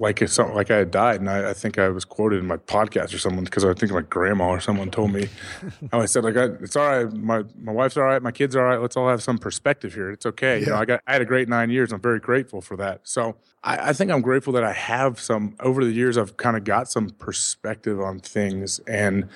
[0.00, 2.56] like it's like I had died, and I, I, think I was quoted in my
[2.56, 5.28] podcast or someone because I think my grandma or someone told me
[5.92, 8.56] how I said like I, it's all right, my my wife's all right, my kids
[8.56, 8.80] are all right.
[8.80, 10.10] Let's all have some perspective here.
[10.10, 10.58] It's okay.
[10.58, 10.64] Yeah.
[10.64, 11.92] You know, I got I had a great nine years.
[11.92, 13.02] I'm very grateful for that.
[13.04, 16.16] So I, I think I'm grateful that I have some over the years.
[16.16, 19.28] I've kind of got some perspective on things, and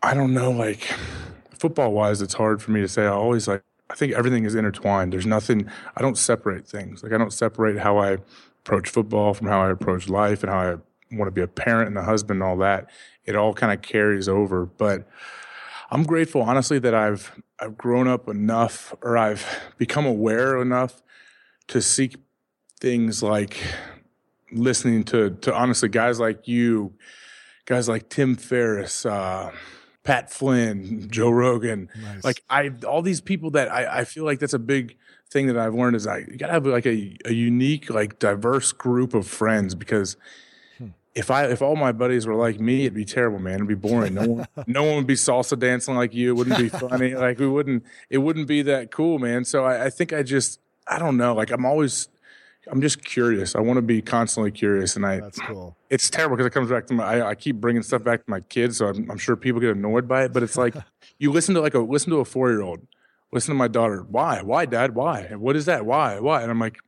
[0.00, 0.88] I don't know, like
[1.58, 3.02] football wise, it's hard for me to say.
[3.02, 5.12] I always like I think everything is intertwined.
[5.12, 5.68] There's nothing.
[5.96, 7.02] I don't separate things.
[7.02, 8.18] Like I don't separate how I
[8.64, 10.76] approach football, from how I approach life, and how I
[11.16, 12.90] want to be a parent and a husband and all that.
[13.24, 14.66] It all kind of carries over.
[14.66, 15.06] But
[15.90, 19.46] I'm grateful, honestly, that I've I've grown up enough, or I've
[19.76, 21.02] become aware enough
[21.68, 22.16] to seek
[22.80, 23.58] things like
[24.52, 26.94] listening to to honestly guys like you,
[27.66, 29.06] guys like Tim Ferriss.
[29.06, 29.52] Uh,
[30.04, 32.24] Pat Flynn, Joe Rogan, nice.
[32.24, 34.96] like I, all these people that I, I feel like that's a big
[35.32, 38.72] thing that I've learned is I you gotta have like a, a unique, like diverse
[38.72, 40.16] group of friends because
[40.78, 40.88] hmm.
[41.14, 43.56] if I if all my buddies were like me, it'd be terrible, man.
[43.56, 44.14] It'd be boring.
[44.14, 46.30] No one no one would be salsa dancing like you.
[46.30, 47.14] It wouldn't be funny.
[47.16, 49.44] like we wouldn't it wouldn't be that cool, man.
[49.44, 51.34] So I, I think I just I don't know.
[51.34, 52.08] Like I'm always
[52.70, 53.56] I'm just curious.
[53.56, 55.20] I want to be constantly curious, and I.
[55.20, 55.76] That's cool.
[55.90, 57.04] It's terrible because it comes back to my.
[57.04, 59.70] I, I, keep bringing stuff back to my kids, so I'm, I'm sure people get
[59.70, 60.32] annoyed by it.
[60.32, 60.74] But it's like
[61.18, 62.86] you listen to like a listen to a four year old,
[63.32, 64.04] listen to my daughter.
[64.08, 64.42] Why?
[64.42, 64.94] Why, Dad?
[64.94, 65.24] Why?
[65.36, 65.86] What is that?
[65.86, 66.20] Why?
[66.20, 66.42] Why?
[66.42, 66.78] And I'm like,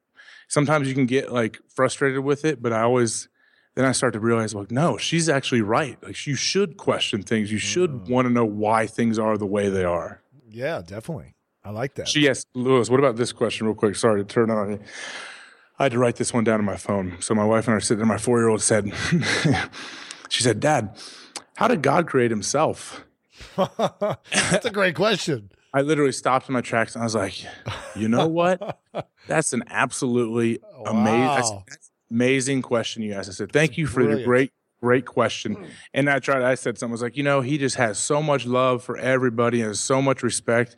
[0.49, 3.28] sometimes you can get like frustrated with it, but I always
[3.74, 5.99] then I start to realize like, no, she's actually right.
[6.03, 7.51] Like you should question things.
[7.51, 8.09] You should mm.
[8.09, 10.22] want to know why things are the way they are.
[10.49, 11.34] Yeah, definitely.
[11.64, 12.07] I like that.
[12.09, 13.97] She asked Lewis, what about this question real quick?
[13.97, 14.80] Sorry to turn on you.
[15.78, 17.16] I had to write this one down on my phone.
[17.20, 18.92] So my wife and I are sitting there, my four year old said,
[20.28, 20.97] she said, Dad,
[21.57, 23.05] how did God create himself?
[23.57, 25.51] That's a great question.
[25.75, 27.45] I literally stopped in my tracks and I was like,
[27.97, 28.79] you know what?
[29.27, 30.93] That's an absolutely wow.
[30.93, 31.64] amazing,
[32.12, 33.29] amazing question you asked.
[33.29, 34.20] I said, thank you for Brilliant.
[34.20, 35.55] your great, great question.
[35.55, 35.64] Hmm.
[35.93, 38.22] And I tried, I said something, I was like, you know, he just has so
[38.22, 40.77] much love for everybody and so much respect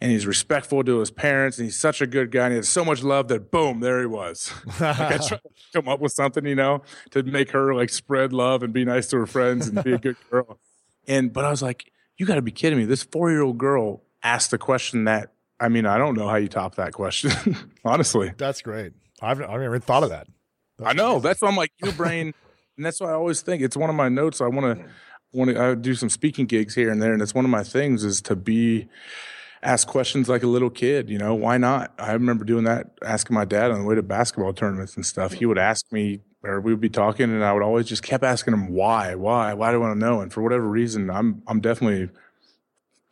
[0.00, 2.68] and he's respectful to his parents and he's such a good guy and he has
[2.68, 4.52] so much love that boom, there he was.
[4.80, 5.40] like I tried to
[5.72, 6.82] come up with something, you know,
[7.12, 9.98] to make her like spread love and be nice to her friends and be a
[9.98, 10.58] good girl.
[11.06, 12.86] And, but I was like, you got to be kidding me.
[12.86, 16.36] This four year old girl asked the question that I mean, I don't know how
[16.36, 17.30] you top that question,
[17.84, 18.32] honestly.
[18.36, 18.92] That's great.
[19.20, 20.26] I've I've never thought of that.
[20.78, 21.12] That's I know.
[21.12, 21.22] Amazing.
[21.22, 22.34] That's why I'm like your brain,
[22.76, 24.40] and that's why I always think it's one of my notes.
[24.40, 24.84] I want to
[25.32, 27.62] want to I do some speaking gigs here and there, and it's one of my
[27.62, 28.88] things is to be
[29.62, 31.08] ask questions like a little kid.
[31.08, 31.92] You know, why not?
[31.98, 35.32] I remember doing that, asking my dad on the way to basketball tournaments and stuff.
[35.32, 38.24] He would ask me, or we would be talking, and I would always just kept
[38.24, 40.20] asking him why, why, why do I want to know?
[40.20, 42.10] And for whatever reason, I'm I'm definitely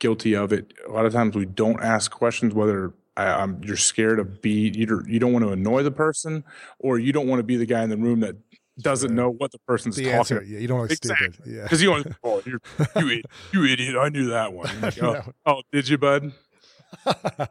[0.01, 0.72] guilty of it.
[0.88, 5.05] A lot of times we don't ask questions whether I, you're scared of be either
[5.07, 6.42] you don't want to annoy the person
[6.78, 8.36] or you don't want to be the guy in the room that
[8.80, 10.18] doesn't know what the person's the talking.
[10.18, 11.32] Answer, yeah, you don't look exactly.
[11.32, 11.53] stupid.
[11.53, 12.59] Yeah, because you want oh you
[12.96, 13.22] you,
[13.53, 13.96] you idiot.
[13.96, 14.80] I knew that one.
[14.80, 16.32] Like, oh, oh, did you, bud?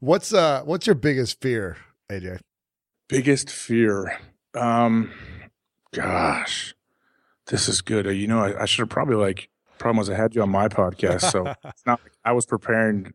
[0.00, 1.76] what's uh what's your biggest fear,
[2.10, 2.40] AJ?
[3.08, 4.18] Biggest fear.
[4.54, 5.12] Um,
[5.92, 6.74] gosh,
[7.46, 8.06] this is good.
[8.06, 9.48] You know, I, I should have probably like
[9.78, 13.12] problem was I had you on my podcast, so it's not like I was preparing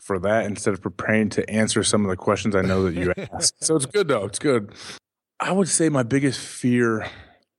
[0.00, 3.12] for that instead of preparing to answer some of the questions I know that you
[3.32, 3.62] asked.
[3.62, 4.24] so it's good though.
[4.24, 4.72] It's good.
[5.38, 7.06] I would say my biggest fear,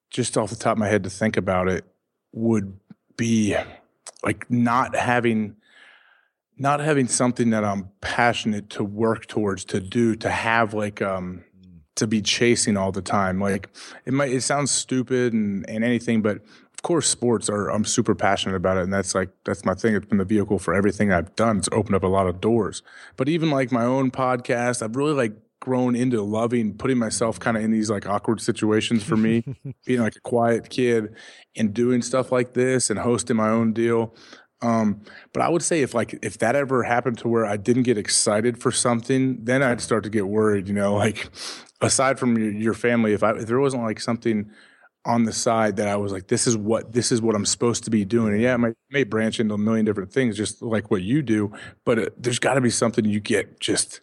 [0.09, 1.85] just off the top of my head to think about it,
[2.31, 2.79] would
[3.17, 3.55] be
[4.23, 5.55] like not having
[6.57, 11.43] not having something that I'm passionate to work towards, to do, to have like um
[11.95, 13.39] to be chasing all the time.
[13.39, 13.69] Like
[14.05, 16.39] it might it sounds stupid and, and anything, but
[16.81, 19.95] course sports are I'm super passionate about it and that's like that's my thing.
[19.95, 21.57] It's been the vehicle for everything I've done.
[21.57, 22.81] It's opened up a lot of doors.
[23.17, 27.55] But even like my own podcast, I've really like grown into loving putting myself kind
[27.55, 29.43] of in these like awkward situations for me,
[29.85, 31.15] being like a quiet kid
[31.55, 34.15] and doing stuff like this and hosting my own deal.
[34.63, 35.01] Um,
[35.33, 37.97] but I would say if like if that ever happened to where I didn't get
[37.97, 40.67] excited for something, then I'd start to get worried.
[40.67, 41.29] You know, like
[41.79, 44.51] aside from your, your family, if I if there wasn't like something
[45.05, 47.83] on the side that I was like, this is what this is what I'm supposed
[47.85, 48.33] to be doing.
[48.33, 51.21] And yeah, it may, may branch into a million different things, just like what you
[51.21, 51.51] do.
[51.85, 54.01] But it, there's got to be something you get just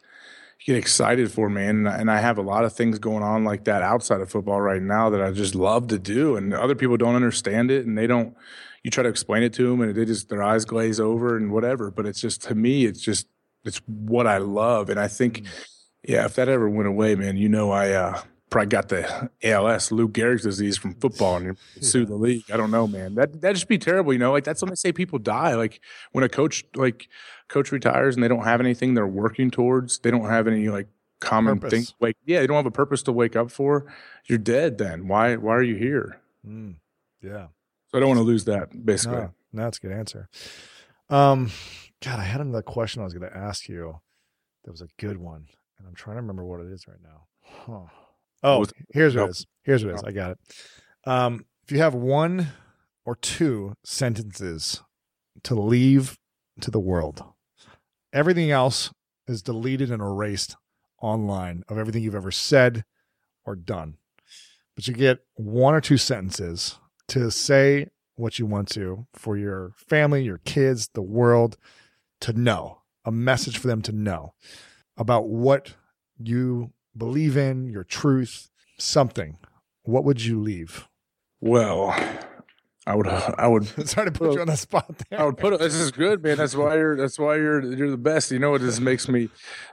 [0.61, 1.86] you get excited for, man.
[1.86, 4.61] And, and I have a lot of things going on like that outside of football
[4.61, 7.96] right now that I just love to do, and other people don't understand it, and
[7.96, 8.36] they don't.
[8.82, 11.53] You try to explain it to them, and they just their eyes glaze over and
[11.53, 11.90] whatever.
[11.90, 13.28] But it's just to me, it's just
[13.64, 15.44] it's what I love, and I think,
[16.03, 17.92] yeah, if that ever went away, man, you know, I.
[17.92, 18.20] uh
[18.51, 22.44] probably got the ALS, Lou Gehrig's disease from football and sue the league.
[22.53, 23.14] I don't know, man.
[23.14, 24.32] That that'd just be terrible, you know.
[24.32, 25.55] Like that's when they say people die.
[25.55, 25.80] Like
[26.12, 27.09] when a coach like
[27.49, 30.88] coach retires and they don't have anything they're working towards, they don't have any like
[31.20, 31.90] common Purpose.
[31.90, 31.94] thing.
[32.01, 33.92] Like yeah, they don't have a purpose to wake up for.
[34.26, 34.78] You're dead.
[34.78, 36.20] Then why why are you here?
[36.46, 36.76] Mm,
[37.22, 37.49] yeah.
[37.88, 38.84] So I don't want to lose that.
[38.84, 40.28] Basically, No, no, that's a good answer.
[41.11, 41.51] Um,
[42.05, 44.01] God, I had another question I was going to ask you.
[44.64, 45.46] That was a good one,
[45.78, 47.22] and I'm trying to remember what it is right now.
[47.42, 47.90] Huh.
[48.43, 49.28] Oh, was- here's what Nope.
[49.28, 49.47] it is.
[49.62, 50.05] Here's what it is.
[50.05, 50.39] I got it.
[51.05, 52.49] Um, if you have one
[53.05, 54.82] or two sentences
[55.45, 56.18] to leave
[56.61, 57.22] to the world,
[58.12, 58.91] everything else
[59.26, 60.57] is deleted and erased
[61.01, 62.84] online of everything you've ever said
[63.45, 63.97] or done.
[64.74, 66.78] But you get one or two sentences
[67.09, 71.57] to say what you want to for your family, your kids, the world
[72.20, 74.34] to know, a message for them to know
[74.97, 75.74] about what
[76.18, 79.38] you believe in, your truth, something.
[79.84, 80.88] What would you leave?
[81.40, 81.96] well,
[82.89, 85.20] I would I would Sorry to put you on the spot there.
[85.20, 85.61] I would put it.
[85.61, 86.39] This is good, man.
[86.39, 86.97] That's why you're.
[86.97, 87.62] That's why you're.
[87.62, 88.30] You're the best.
[88.30, 89.28] You know what this makes me.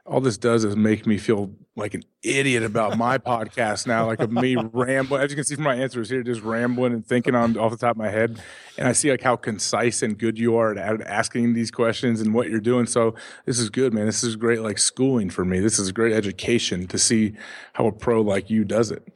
[0.05, 4.05] All this does is make me feel like an idiot about my podcast now.
[4.05, 5.21] Like of me rambling.
[5.21, 7.77] As you can see from my answers here, just rambling and thinking on off the
[7.77, 8.37] top of my head.
[8.77, 12.19] And I see like how concise and good you are at, at asking these questions
[12.19, 12.85] and what you're doing.
[12.85, 14.07] So this is good, man.
[14.07, 15.61] This is great, like schooling for me.
[15.61, 17.35] This is great education to see
[17.71, 19.07] how a pro like you does it.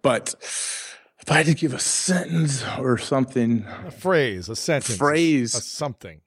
[0.00, 0.34] But
[1.22, 5.54] if I had to give a sentence or something, a phrase, a sentence, Phrase.
[5.54, 6.20] a something.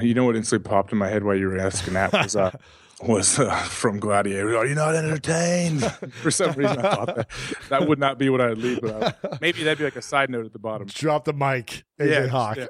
[0.00, 2.50] you know what instantly popped in my head while you were asking that was uh,
[3.06, 4.56] was uh, from Gladiator.
[4.56, 5.82] Are you not entertained?
[6.22, 7.28] For some reason, I thought that
[7.70, 8.80] that would not be what I'd leave.
[8.80, 10.86] But maybe that'd be like a side note at the bottom.
[10.86, 12.56] Drop the mic, AJ Yeah, Hawk.
[12.58, 12.66] yeah.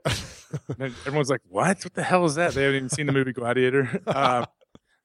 [0.79, 1.85] And everyone's like, "What?
[1.85, 4.01] What the hell is that?" They haven't even seen the movie Gladiator.
[4.07, 4.47] Uh,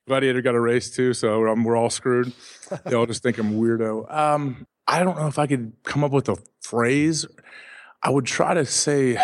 [0.08, 2.32] Gladiator got erased too, so we're, we're all screwed.
[2.86, 4.10] They all just think I'm weirdo.
[4.14, 6.38] Um, I don't know if I could come up with a
[6.70, 7.26] phrase.
[8.04, 9.18] I would try to say,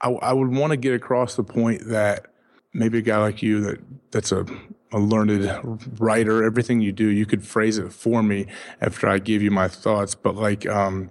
[0.00, 2.26] I, I would want to get across the point that
[2.72, 3.78] maybe a guy like you that
[4.10, 4.44] that's a,
[4.92, 8.46] a learned writer, everything you do, you could phrase it for me
[8.80, 10.14] after I give you my thoughts.
[10.14, 11.10] But like um,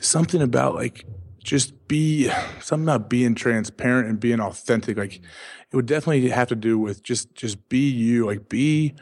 [0.00, 1.04] something about like
[1.42, 4.96] just be something about being transparent and being authentic.
[4.96, 8.26] Like it would definitely have to do with just just be you.
[8.26, 8.94] Like be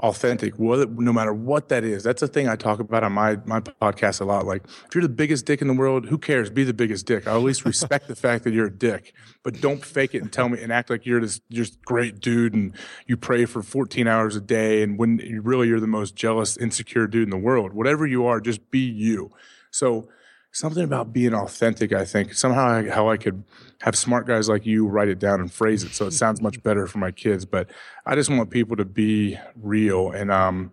[0.00, 2.02] authentic, no matter what that is.
[2.02, 4.46] That's a thing I talk about on my my podcast a lot.
[4.46, 6.50] Like, if you're the biggest dick in the world, who cares?
[6.50, 7.26] Be the biggest dick.
[7.26, 10.32] I at least respect the fact that you're a dick, but don't fake it and
[10.32, 12.74] tell me and act like you're this just great dude and
[13.06, 16.56] you pray for 14 hours a day and when you really you're the most jealous,
[16.56, 17.72] insecure dude in the world.
[17.72, 19.30] Whatever you are, just be you.
[19.70, 20.08] So
[20.56, 22.32] something about being authentic i think.
[22.34, 23.44] Somehow I, how i could
[23.82, 26.62] have smart guys like you write it down and phrase it so it sounds much
[26.62, 27.70] better for my kids but
[28.06, 30.72] i just want people to be real and um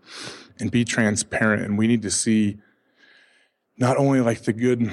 [0.60, 2.58] and be transparent and we need to see
[3.78, 4.90] not only like the good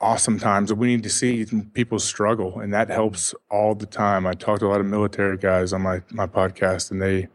[0.00, 4.26] awesome times but we need to see people struggle and that helps all the time.
[4.26, 7.28] I talked to a lot of military guys on my my podcast and they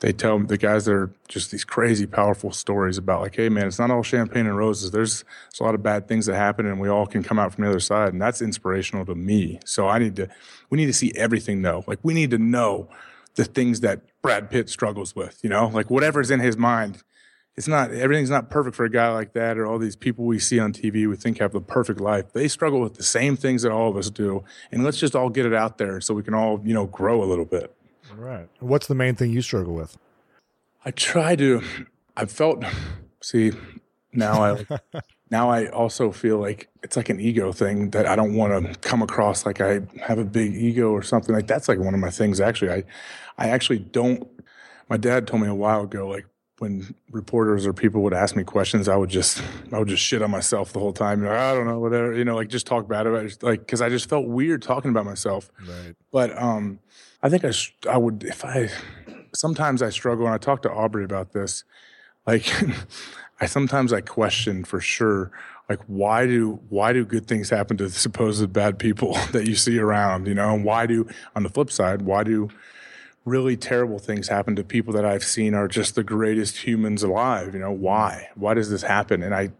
[0.00, 3.66] they tell the guys that are just these crazy powerful stories about like hey man
[3.66, 4.90] it's not all champagne and roses.
[4.90, 7.54] There's, there's a lot of bad things that happen and we all can come out
[7.54, 8.12] from the other side.
[8.12, 9.60] And that's inspirational to me.
[9.64, 10.28] So i need to
[10.70, 11.84] we need to see everything though.
[11.86, 12.88] Like we need to know
[13.36, 15.68] the things that brad pitt struggles with you know?
[15.68, 17.02] Like whatever's in his mind.
[17.56, 20.38] It's not everything's not perfect for a guy like that or all these people we
[20.38, 22.34] see on tv we think have the perfect life.
[22.34, 24.44] They struggle with the same things that all of us do.
[24.70, 27.22] And let's just all get it out there so we can all you know grow
[27.22, 27.75] a little bit
[28.16, 28.48] right.
[28.60, 29.96] What's the main thing you struggle with?
[30.84, 31.62] I try to.
[32.16, 32.64] I felt.
[33.22, 33.52] See,
[34.12, 35.00] now I
[35.30, 38.78] now I also feel like it's like an ego thing that I don't want to
[38.80, 41.34] come across like I have a big ego or something.
[41.34, 42.70] Like that's like one of my things actually.
[42.70, 42.84] I
[43.38, 44.28] I actually don't
[44.88, 46.26] my dad told me a while ago like
[46.58, 49.42] when reporters or people would ask me questions, I would just
[49.72, 51.26] I would just shit on myself the whole time.
[51.26, 52.14] I don't know, whatever.
[52.14, 54.90] You know, like just talk bad about it, like because I just felt weird talking
[54.90, 55.50] about myself.
[55.68, 55.94] Right.
[56.10, 56.78] But um,
[57.22, 57.52] I think I
[57.88, 58.70] I would if I
[59.34, 61.64] sometimes I struggle, and I talk to Aubrey about this.
[62.26, 62.52] Like,
[63.40, 65.30] I sometimes I question for sure,
[65.68, 69.56] like why do why do good things happen to the supposed bad people that you
[69.56, 70.26] see around?
[70.26, 72.48] You know, and why do on the flip side, why do
[73.26, 77.52] really terrible things happen to people that I've seen are just the greatest humans alive.
[77.52, 78.28] You know, why?
[78.36, 79.22] Why does this happen?
[79.22, 79.50] And I,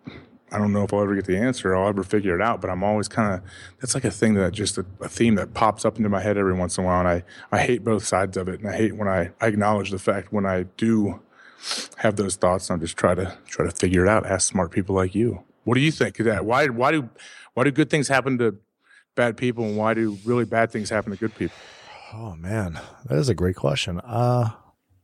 [0.56, 1.76] I don't know if I'll ever get the answer.
[1.76, 2.62] I'll ever figure it out.
[2.62, 3.42] But I'm always kind of
[3.78, 6.38] that's like a thing that just a, a, theme that pops up into my head
[6.38, 7.00] every once in a while.
[7.00, 8.60] And I I hate both sides of it.
[8.60, 11.20] And I hate when I, I acknowledge the fact when I do
[11.98, 12.70] have those thoughts.
[12.70, 14.24] And I just try to try to figure it out.
[14.24, 15.44] Ask smart people like you.
[15.64, 16.46] What do you think of that?
[16.46, 17.10] Why why do
[17.52, 18.56] why do good things happen to
[19.14, 21.56] bad people and why do really bad things happen to good people?
[22.14, 24.00] Oh man, that is a great question.
[24.00, 24.52] Uh,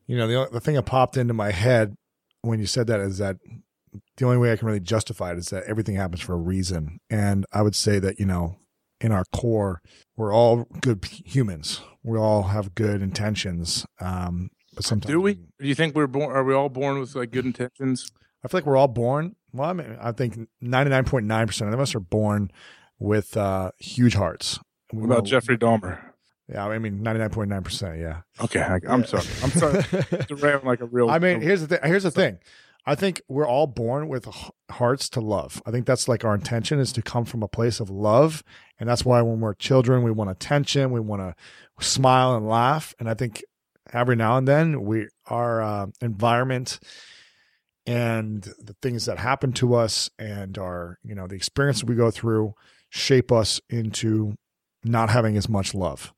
[0.07, 1.95] you know, the the thing that popped into my head
[2.41, 3.37] when you said that is that
[4.17, 6.99] the only way I can really justify it is that everything happens for a reason.
[7.11, 8.57] And I would say that, you know,
[9.01, 9.83] in our core,
[10.17, 11.81] we're all good humans.
[12.03, 13.85] We all have good intentions.
[14.01, 15.35] Um, but sometimes do we?
[15.35, 16.35] Do you think we're born?
[16.35, 18.11] Are we all born with like good intentions?
[18.45, 19.37] I feel like we're all born.
[19.53, 22.51] Well, I mean, I think ninety nine point nine percent of us are born
[22.99, 24.59] with uh, huge hearts.
[24.91, 26.01] What about Jeffrey Dahmer?
[26.49, 27.99] Yeah, I mean ninety nine point nine percent.
[27.99, 28.23] Yeah.
[28.41, 29.07] Okay, I, am yeah.
[29.07, 29.27] sorry.
[29.43, 30.61] I'm sorry.
[30.65, 31.11] Like a real.
[31.11, 31.81] I mean, here's the thing.
[31.85, 32.39] Here's the thing.
[32.85, 34.29] I think we're all born with
[34.71, 35.63] hearts to love.
[35.65, 38.43] I think that's like our intention is to come from a place of love,
[38.79, 42.95] and that's why when we're children, we want attention, we want to smile and laugh,
[42.99, 43.43] and I think
[43.93, 46.81] every now and then we our uh, environment
[47.85, 52.11] and the things that happen to us and our you know the experience we go
[52.11, 52.55] through
[52.91, 54.37] shape us into
[54.85, 56.13] not having as much love.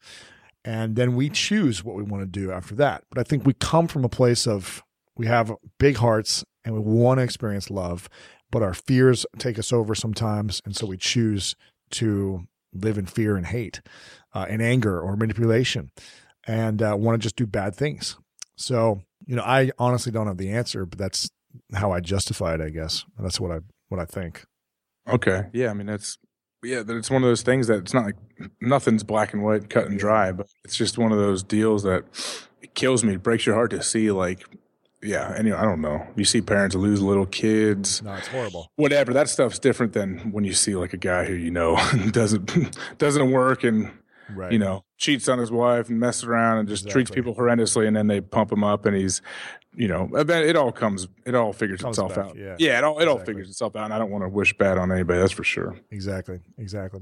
[0.65, 3.05] And then we choose what we want to do after that.
[3.11, 4.83] But I think we come from a place of
[5.17, 8.09] we have big hearts and we want to experience love,
[8.51, 10.61] but our fears take us over sometimes.
[10.65, 11.55] And so we choose
[11.93, 13.81] to live in fear and hate,
[14.35, 15.91] uh, and anger or manipulation,
[16.47, 18.17] and uh, want to just do bad things.
[18.57, 21.31] So, you know, I honestly don't have the answer, but that's
[21.75, 23.05] how I justify it, I guess.
[23.19, 24.45] That's what I what I think.
[25.09, 25.47] Okay.
[25.53, 26.19] Yeah, I mean that's
[26.65, 28.17] yeah, it's one of those things that it's not like
[28.61, 32.05] nothing's black and white, cut and dry, but it's just one of those deals that
[32.63, 33.15] it kills me.
[33.15, 34.45] It breaks your heart to see like,
[35.05, 35.35] yeah.
[35.37, 36.07] Anyway, I don't know.
[36.17, 38.03] You see parents lose little kids.
[38.03, 38.71] No, it's horrible.
[38.77, 39.13] Whatever.
[39.13, 41.77] That stuff's different than when you see like a guy who you know
[42.11, 43.91] doesn't doesn't work and
[44.31, 44.53] right.
[44.53, 47.05] you know cheats on his wife and messes around and just exactly.
[47.05, 49.21] treats people horrendously, and then they pump him up and he's
[49.77, 52.37] you know, it all comes, it all figures it itself back, out.
[52.37, 53.21] Yeah, yeah, it all, it exactly.
[53.21, 53.85] all figures itself out.
[53.87, 55.19] And I don't want to wish bad on anybody.
[55.19, 55.77] That's for sure.
[55.91, 57.01] Exactly, exactly.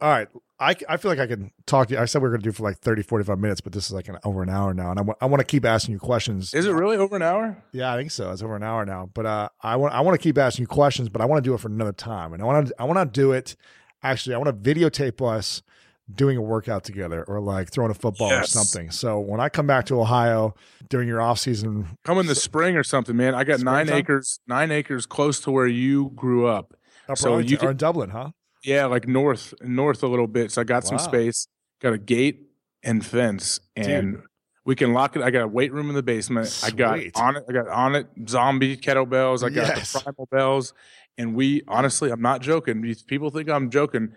[0.00, 0.28] All right,
[0.60, 2.00] I, I feel like I can talk to you.
[2.00, 3.92] I said we are going to do for like 30, 45 minutes, but this is
[3.92, 5.98] like an over an hour now, and I, w- I want to keep asking you
[5.98, 6.52] questions.
[6.54, 7.62] Is it really over an hour?
[7.72, 8.30] Yeah, I think so.
[8.30, 10.66] It's over an hour now, but uh, I want I want to keep asking you
[10.66, 12.84] questions, but I want to do it for another time, and I want to I
[12.84, 13.56] want to do it.
[14.02, 15.62] Actually, I want to videotape us
[16.12, 18.44] doing a workout together or like throwing a football yes.
[18.44, 18.90] or something.
[18.90, 20.54] So when I come back to Ohio
[20.88, 23.34] during your off season, come in the spring or something, man.
[23.34, 26.74] I got nine acres, nine acres close to where you grew up.
[27.14, 28.30] so you are in Dublin, huh?
[28.64, 30.52] Yeah, like north, north a little bit.
[30.52, 30.90] So I got wow.
[30.90, 31.46] some space,
[31.80, 32.48] got a gate
[32.82, 34.22] and fence, and Dude.
[34.64, 35.22] we can lock it.
[35.22, 36.48] I got a weight room in the basement.
[36.48, 36.74] Sweet.
[36.74, 37.44] I got on it.
[37.48, 39.44] I got Onnit zombie kettlebells.
[39.44, 39.92] I got yes.
[39.92, 40.74] the primal bells,
[41.16, 42.82] and we honestly, I'm not joking.
[43.06, 44.12] People think I'm joking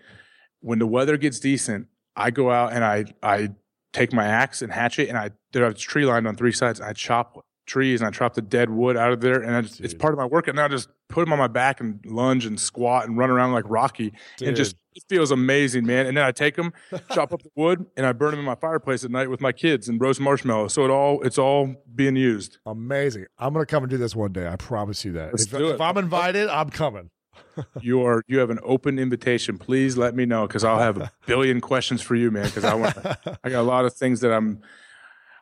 [0.62, 3.50] when the weather gets decent, I go out and I I
[3.92, 6.80] take my axe and hatchet and I there's tree lined on three sides.
[6.80, 9.94] I chop trees and I chop the dead wood out of there and just, it's
[9.94, 10.48] part of my work.
[10.48, 13.52] And I just put them on my back and lunge and squat and run around
[13.52, 14.48] like Rocky Dude.
[14.48, 16.06] and just it feels amazing, man.
[16.06, 16.72] And then I take them,
[17.12, 19.52] chop up the wood, and I burn them in my fireplace at night with my
[19.52, 20.74] kids and roast marshmallows.
[20.74, 22.58] So it all it's all being used.
[22.66, 23.26] Amazing.
[23.38, 24.46] I'm gonna come and do this one day.
[24.46, 25.32] I promise you that.
[25.32, 25.74] Let's if, do it.
[25.74, 27.10] if I'm invited, I'm coming
[27.80, 29.58] you are you have an open invitation.
[29.58, 32.46] Please let me know because I'll have a billion questions for you, man.
[32.46, 32.96] Because I want
[33.44, 34.60] I got a lot of things that I'm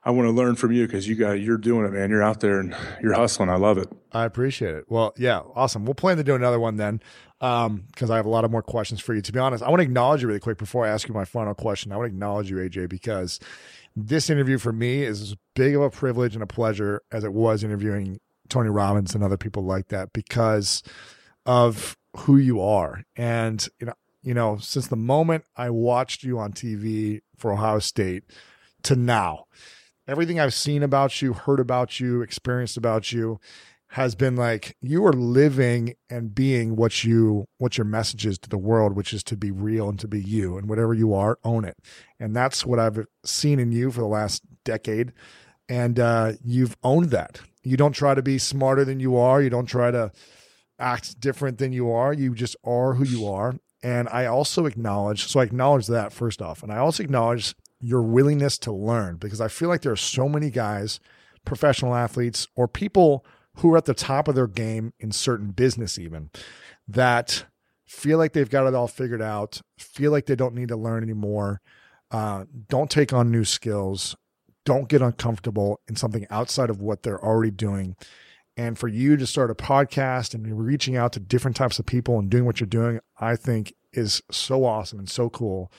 [0.02, 2.10] I want to learn from you because you got you're doing it, man.
[2.10, 3.50] You're out there and you're hustling.
[3.50, 3.88] I love it.
[4.12, 4.84] I appreciate it.
[4.88, 5.84] Well, yeah, awesome.
[5.84, 7.00] We'll plan to do another one then
[7.38, 9.20] because um, I have a lot of more questions for you.
[9.20, 11.24] To be honest, I want to acknowledge you really quick before I ask you my
[11.24, 11.92] final question.
[11.92, 13.40] I want to acknowledge you, AJ, because
[13.94, 17.32] this interview for me is as big of a privilege and a pleasure as it
[17.32, 20.82] was interviewing Tony Robbins and other people like that because
[21.44, 23.04] of who you are.
[23.16, 27.78] And, you know, you know, since the moment I watched you on TV for Ohio
[27.78, 28.24] State
[28.82, 29.46] to now,
[30.10, 33.38] everything I've seen about you, heard about you, experienced about you
[33.90, 38.48] has been like you are living and being what you what your message is to
[38.48, 40.56] the world which is to be real and to be you.
[40.56, 41.76] And whatever you are own it.
[42.18, 45.12] And that's what i've seen in you for the last decade.
[45.68, 47.40] And uh, you've owned that.
[47.62, 49.40] You don't try to be smarter than you are.
[49.40, 50.10] You don't try to
[50.80, 52.12] act different than you are.
[52.12, 53.54] You just are who you are.
[53.82, 56.62] And i also acknowledge so i acknowledge that first off.
[56.62, 60.28] And i also acknowledge your willingness to learn because i feel like there are so
[60.28, 61.00] many guys
[61.44, 63.24] professional athletes or people
[63.56, 66.30] who are at the top of their game in certain business, even
[66.86, 67.44] that
[67.86, 71.02] feel like they've got it all figured out, feel like they don't need to learn
[71.02, 71.60] anymore,
[72.10, 74.16] uh, don't take on new skills,
[74.64, 77.96] don't get uncomfortable in something outside of what they're already doing.
[78.56, 82.18] And for you to start a podcast and reaching out to different types of people
[82.18, 85.72] and doing what you're doing, I think is so awesome and so cool.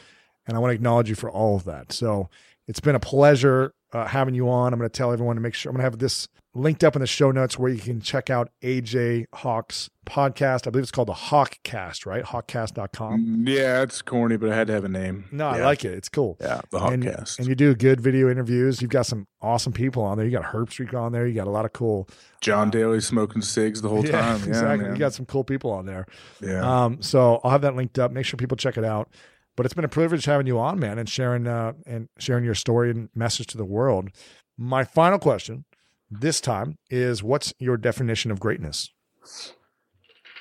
[0.48, 1.92] And I want to acknowledge you for all of that.
[1.92, 2.30] So
[2.68, 4.74] it's been a pleasure uh, having you on.
[4.74, 6.96] I'm going to tell everyone to make sure I'm going to have this linked up
[6.96, 10.68] in the show notes where you can check out AJ Hawk's podcast.
[10.68, 12.24] I believe it's called the Hawkcast, right?
[12.24, 13.46] Hawkcast.com.
[13.46, 15.26] Mm, yeah, it's corny, but I had to have a name.
[15.32, 15.58] No, yeah.
[15.58, 15.94] I like it.
[15.94, 16.38] It's cool.
[16.42, 17.40] Yeah, the and, Hawkcast.
[17.40, 18.82] And you do good video interviews.
[18.82, 20.26] You've got some awesome people on there.
[20.26, 21.26] You got Herb Herbstreit on there.
[21.26, 22.08] You got a lot of cool.
[22.42, 24.40] John uh, Daly smoking cigs the whole yeah, time.
[24.42, 24.86] Yeah, exactly.
[24.86, 24.96] Man.
[24.96, 26.06] You got some cool people on there.
[26.42, 26.84] Yeah.
[26.86, 28.12] Um, so I'll have that linked up.
[28.12, 29.10] Make sure people check it out.
[29.56, 32.56] But it's been a privilege having you on, man, and sharing uh, and sharing your
[32.56, 34.10] story and message to the world.
[34.58, 35.66] My final question
[36.10, 38.90] this time is what's your definition of greatness?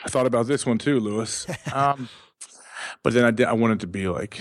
[0.04, 1.46] I thought about this one too, Lewis.
[1.72, 2.08] Um,
[3.02, 4.40] but then I did, I wanted to be like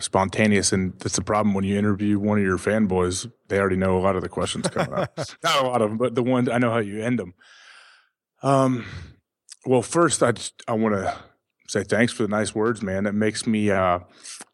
[0.00, 3.30] spontaneous, and that's the problem when you interview one of your fanboys.
[3.48, 5.16] They already know a lot of the questions coming up.
[5.42, 7.34] Not a lot of them, but the ones I know how you end them.
[8.42, 8.84] Um,
[9.64, 11.16] well, first I just I want to
[11.68, 13.04] say thanks for the nice words, man.
[13.04, 14.00] That makes me uh,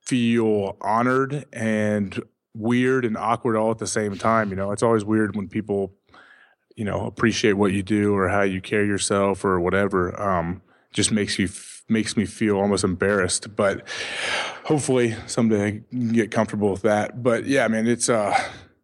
[0.01, 2.23] feel honored and
[2.55, 4.51] weird and awkward all at the same time.
[4.51, 5.93] You know, it's always weird when people,
[6.77, 10.21] you know, appreciate what you do or how you carry yourself or whatever.
[10.21, 10.61] Um,
[10.93, 11.49] just makes you
[11.89, 13.55] makes me feel almost embarrassed.
[13.57, 13.87] But
[14.65, 17.23] hopefully someday I can get comfortable with that.
[17.23, 18.37] But yeah, I mean, it's uh,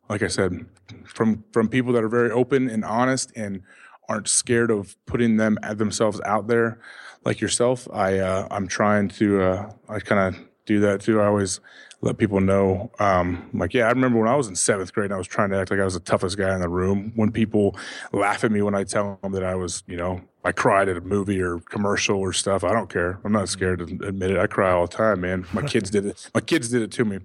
[0.08, 0.66] like I said,
[1.04, 3.62] from from people that are very open and honest and
[4.08, 6.80] aren't scared of putting them themselves out there,
[7.24, 7.88] like yourself.
[7.92, 11.20] I uh, I'm trying to uh, I kind of do that too.
[11.20, 11.60] I always
[12.02, 12.90] let people know.
[12.98, 15.58] Um, like, yeah, I remember when I was in seventh grade, I was trying to
[15.58, 17.12] act like I was the toughest guy in the room.
[17.14, 17.76] When people
[18.12, 20.96] laugh at me when I tell them that I was, you know, I cried at
[20.96, 22.64] a movie or commercial or stuff.
[22.64, 23.20] I don't care.
[23.24, 24.38] I'm not scared to admit it.
[24.38, 25.46] I cry all the time, man.
[25.52, 26.30] My kids did it.
[26.34, 27.18] My kids did it to me,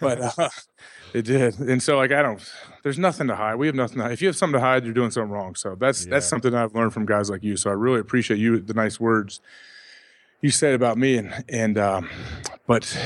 [0.00, 0.48] but uh,
[1.12, 1.58] they did.
[1.58, 2.40] And so, like, I don't.
[2.82, 3.56] There's nothing to hide.
[3.56, 3.98] We have nothing.
[3.98, 4.12] To hide.
[4.12, 5.54] If you have something to hide, you're doing something wrong.
[5.54, 6.10] So that's yeah.
[6.10, 7.56] that's something I've learned from guys like you.
[7.56, 9.40] So I really appreciate you the nice words
[10.40, 12.08] you said about me and and um,
[12.66, 12.96] but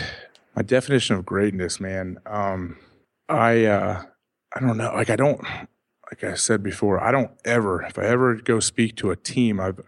[0.54, 2.18] my definition of greatness, man.
[2.26, 2.76] Um,
[3.28, 4.02] I uh,
[4.54, 4.92] I don't know.
[4.94, 5.40] Like I don't.
[6.10, 7.82] Like I said before, I don't ever.
[7.82, 9.80] If I ever go speak to a team, I've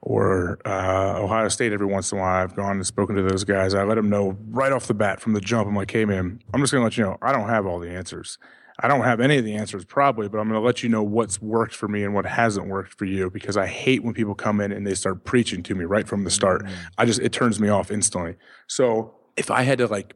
[0.00, 3.44] or uh, Ohio State every once in a while, I've gone and spoken to those
[3.44, 3.72] guys.
[3.72, 5.68] I let them know right off the bat from the jump.
[5.68, 7.90] I'm like, hey man, I'm just gonna let you know I don't have all the
[7.90, 8.38] answers.
[8.80, 11.02] I don't have any of the answers probably, but I'm going to let you know
[11.02, 14.34] what's worked for me and what hasn't worked for you because I hate when people
[14.34, 16.64] come in and they start preaching to me right from the start.
[16.64, 16.74] Mm-hmm.
[16.98, 18.36] I just, it turns me off instantly.
[18.66, 20.14] So if I had to like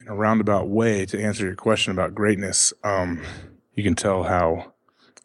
[0.00, 3.22] in a roundabout way to answer your question about greatness, um,
[3.74, 4.72] you can tell how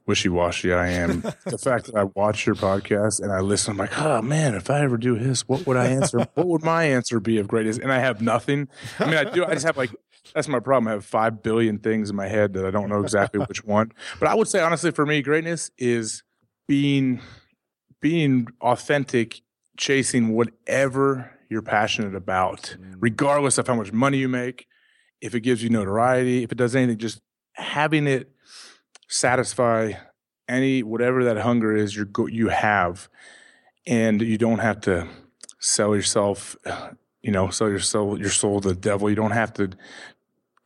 [0.06, 1.22] wishy-washy I am.
[1.46, 4.70] the fact that I watch your podcast and I listen, I'm like, oh man, if
[4.70, 6.20] I ever do this, what would I answer?
[6.36, 7.78] what would my answer be of greatness?
[7.78, 8.68] And I have nothing.
[9.00, 9.46] I mean, I do.
[9.46, 9.92] I just have like
[10.34, 10.88] that's my problem.
[10.88, 13.92] I have five billion things in my head that I don't know exactly which one.
[14.20, 16.24] But I would say honestly, for me, greatness is
[16.68, 17.22] being
[18.02, 19.42] being authentic,
[19.78, 22.96] chasing whatever you're passionate about, mm.
[23.00, 24.68] regardless of how much money you make,
[25.22, 27.22] if it gives you notoriety, if it does anything, just
[27.54, 28.35] having it
[29.08, 29.94] satisfy
[30.48, 33.10] any whatever that hunger is you you have,
[33.88, 35.08] and you don't have to
[35.60, 36.56] sell yourself,
[37.22, 39.10] you know, sell your soul your soul to the devil.
[39.10, 39.72] You don't have to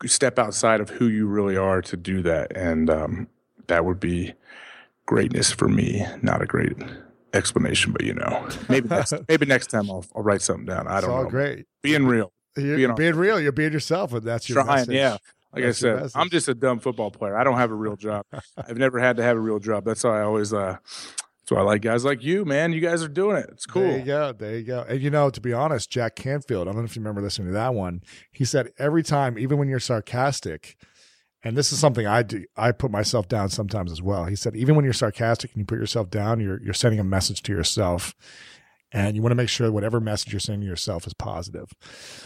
[0.06, 3.28] step outside of who you really are to do that, and um,
[3.68, 4.34] that would be
[5.06, 6.06] greatness for me.
[6.22, 6.74] Not a great
[7.34, 10.88] explanation, but you know, maybe next, maybe next time I'll, I'll write something down.
[10.88, 11.30] I don't it's all know.
[11.30, 13.40] Great, being real, you're being, being real.
[13.40, 14.80] You're being yourself, and that's your trying.
[14.80, 14.96] Message.
[14.96, 15.18] Yeah,
[15.54, 17.36] like that's I said, I'm just a dumb football player.
[17.36, 18.26] I don't have a real job.
[18.58, 19.86] I've never had to have a real job.
[19.86, 20.54] That's why I always.
[20.54, 20.78] Uh,
[21.50, 22.74] that's why I like guys like you, man.
[22.74, 23.50] You guys are doing it.
[23.52, 23.82] It's cool.
[23.82, 24.34] There you go.
[24.34, 24.86] There you go.
[24.88, 27.48] And you know, to be honest, Jack Canfield, I don't know if you remember listening
[27.48, 28.04] to that one.
[28.32, 30.78] He said every time, even when you're sarcastic,
[31.44, 32.46] and this is something I do.
[32.56, 34.26] I put myself down sometimes as well.
[34.26, 37.04] He said, even when you're sarcastic and you put yourself down, you're you're sending a
[37.04, 38.14] message to yourself,
[38.92, 41.72] and you want to make sure whatever message you're sending to yourself is positive.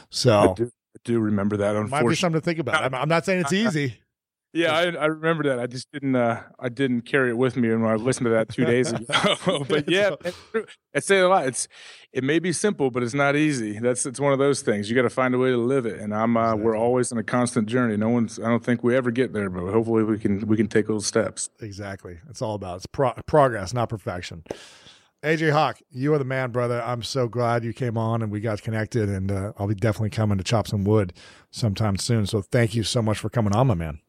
[0.10, 0.56] So
[0.96, 1.74] I do, remember that.
[1.90, 2.84] Might be something to think about.
[2.84, 3.98] I'm, I'm not saying it's easy.
[4.54, 5.60] Yeah, I, I remember that.
[5.60, 6.16] I just didn't.
[6.16, 9.66] Uh, I didn't carry it with me when I listened to that two days ago.
[9.68, 10.12] but yeah,
[10.96, 11.48] I say a lot.
[11.48, 11.68] It's
[12.12, 13.80] it may be simple, but it's not easy.
[13.80, 14.92] That's it's one of those things.
[14.92, 16.00] You got to find a way to live it.
[16.00, 16.38] And I'm.
[16.38, 17.98] Uh, we're always in a constant journey.
[17.98, 18.38] No one's.
[18.40, 20.46] I don't think we ever get there, but hopefully we can.
[20.46, 21.50] We can take those steps.
[21.60, 22.20] Exactly.
[22.30, 24.44] It's all about it's pro- progress, not perfection.
[25.24, 26.84] AJ Hawk, you are the man, brother.
[26.84, 29.08] I'm so glad you came on and we got connected.
[29.08, 31.14] And uh, I'll be definitely coming to chop some wood
[31.50, 32.26] sometime soon.
[32.26, 34.00] So thank you so much for coming on, my man.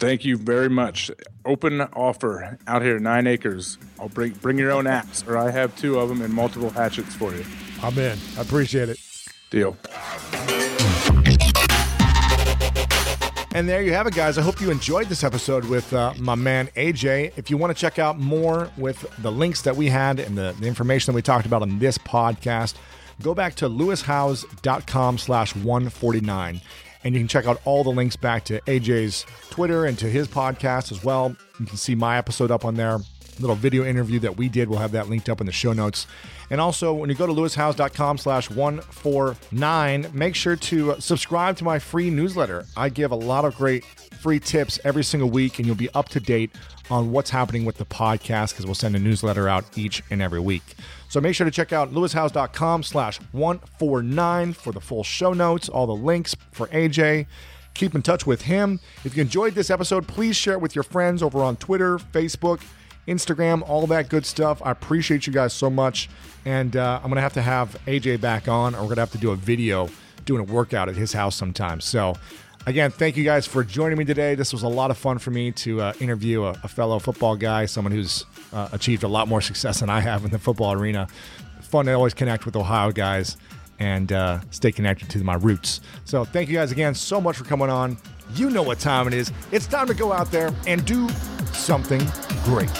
[0.00, 1.10] Thank you very much.
[1.44, 3.78] Open offer out here, nine acres.
[4.00, 7.14] I'll bring bring your own axe, or I have two of them and multiple hatchets
[7.14, 7.44] for you.
[7.80, 8.18] I'm in.
[8.36, 8.98] I appreciate it.
[9.50, 9.76] Deal.
[13.58, 14.38] And there you have it, guys.
[14.38, 17.32] I hope you enjoyed this episode with uh, my man AJ.
[17.36, 20.54] If you want to check out more with the links that we had and the,
[20.60, 22.76] the information that we talked about on this podcast,
[23.20, 26.60] go back to lewishowes.com slash 149
[27.02, 30.28] and you can check out all the links back to AJ's Twitter and to his
[30.28, 31.34] podcast as well.
[31.58, 33.00] You can see my episode up on there.
[33.40, 34.68] Little video interview that we did.
[34.68, 36.06] We'll have that linked up in the show notes.
[36.50, 41.78] And also, when you go to lewishowes.com slash 149, make sure to subscribe to my
[41.78, 42.64] free newsletter.
[42.76, 46.08] I give a lot of great free tips every single week, and you'll be up
[46.10, 46.50] to date
[46.90, 50.40] on what's happening with the podcast because we'll send a newsletter out each and every
[50.40, 50.62] week.
[51.08, 55.86] So make sure to check out lewishowes.com slash 149 for the full show notes, all
[55.86, 57.26] the links for AJ.
[57.74, 58.80] Keep in touch with him.
[59.04, 62.60] If you enjoyed this episode, please share it with your friends over on Twitter, Facebook,
[63.08, 64.60] Instagram, all that good stuff.
[64.64, 66.08] I appreciate you guys so much.
[66.44, 69.02] And uh, I'm going to have to have AJ back on, or we're going to
[69.02, 69.88] have to do a video
[70.24, 71.80] doing a workout at his house sometime.
[71.80, 72.14] So,
[72.66, 74.34] again, thank you guys for joining me today.
[74.34, 77.34] This was a lot of fun for me to uh, interview a, a, fellow football
[77.34, 80.72] guy, someone who's uh, achieved a lot more success than I have in the football
[80.72, 81.08] arena.
[81.62, 83.36] Fun to always connect with Ohio guys
[83.78, 85.80] and uh, stay connected to my roots.
[86.04, 87.96] So, thank you guys again so much for coming on.
[88.34, 89.32] You know what time it is.
[89.52, 91.08] It's time to go out there and do
[91.52, 92.00] something
[92.44, 92.70] great.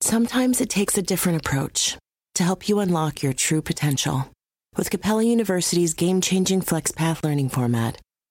[0.00, 1.96] Sometimes it takes a different approach
[2.34, 4.28] to help you unlock your true potential.
[4.76, 8.00] With Capella University's game changing FlexPath learning format,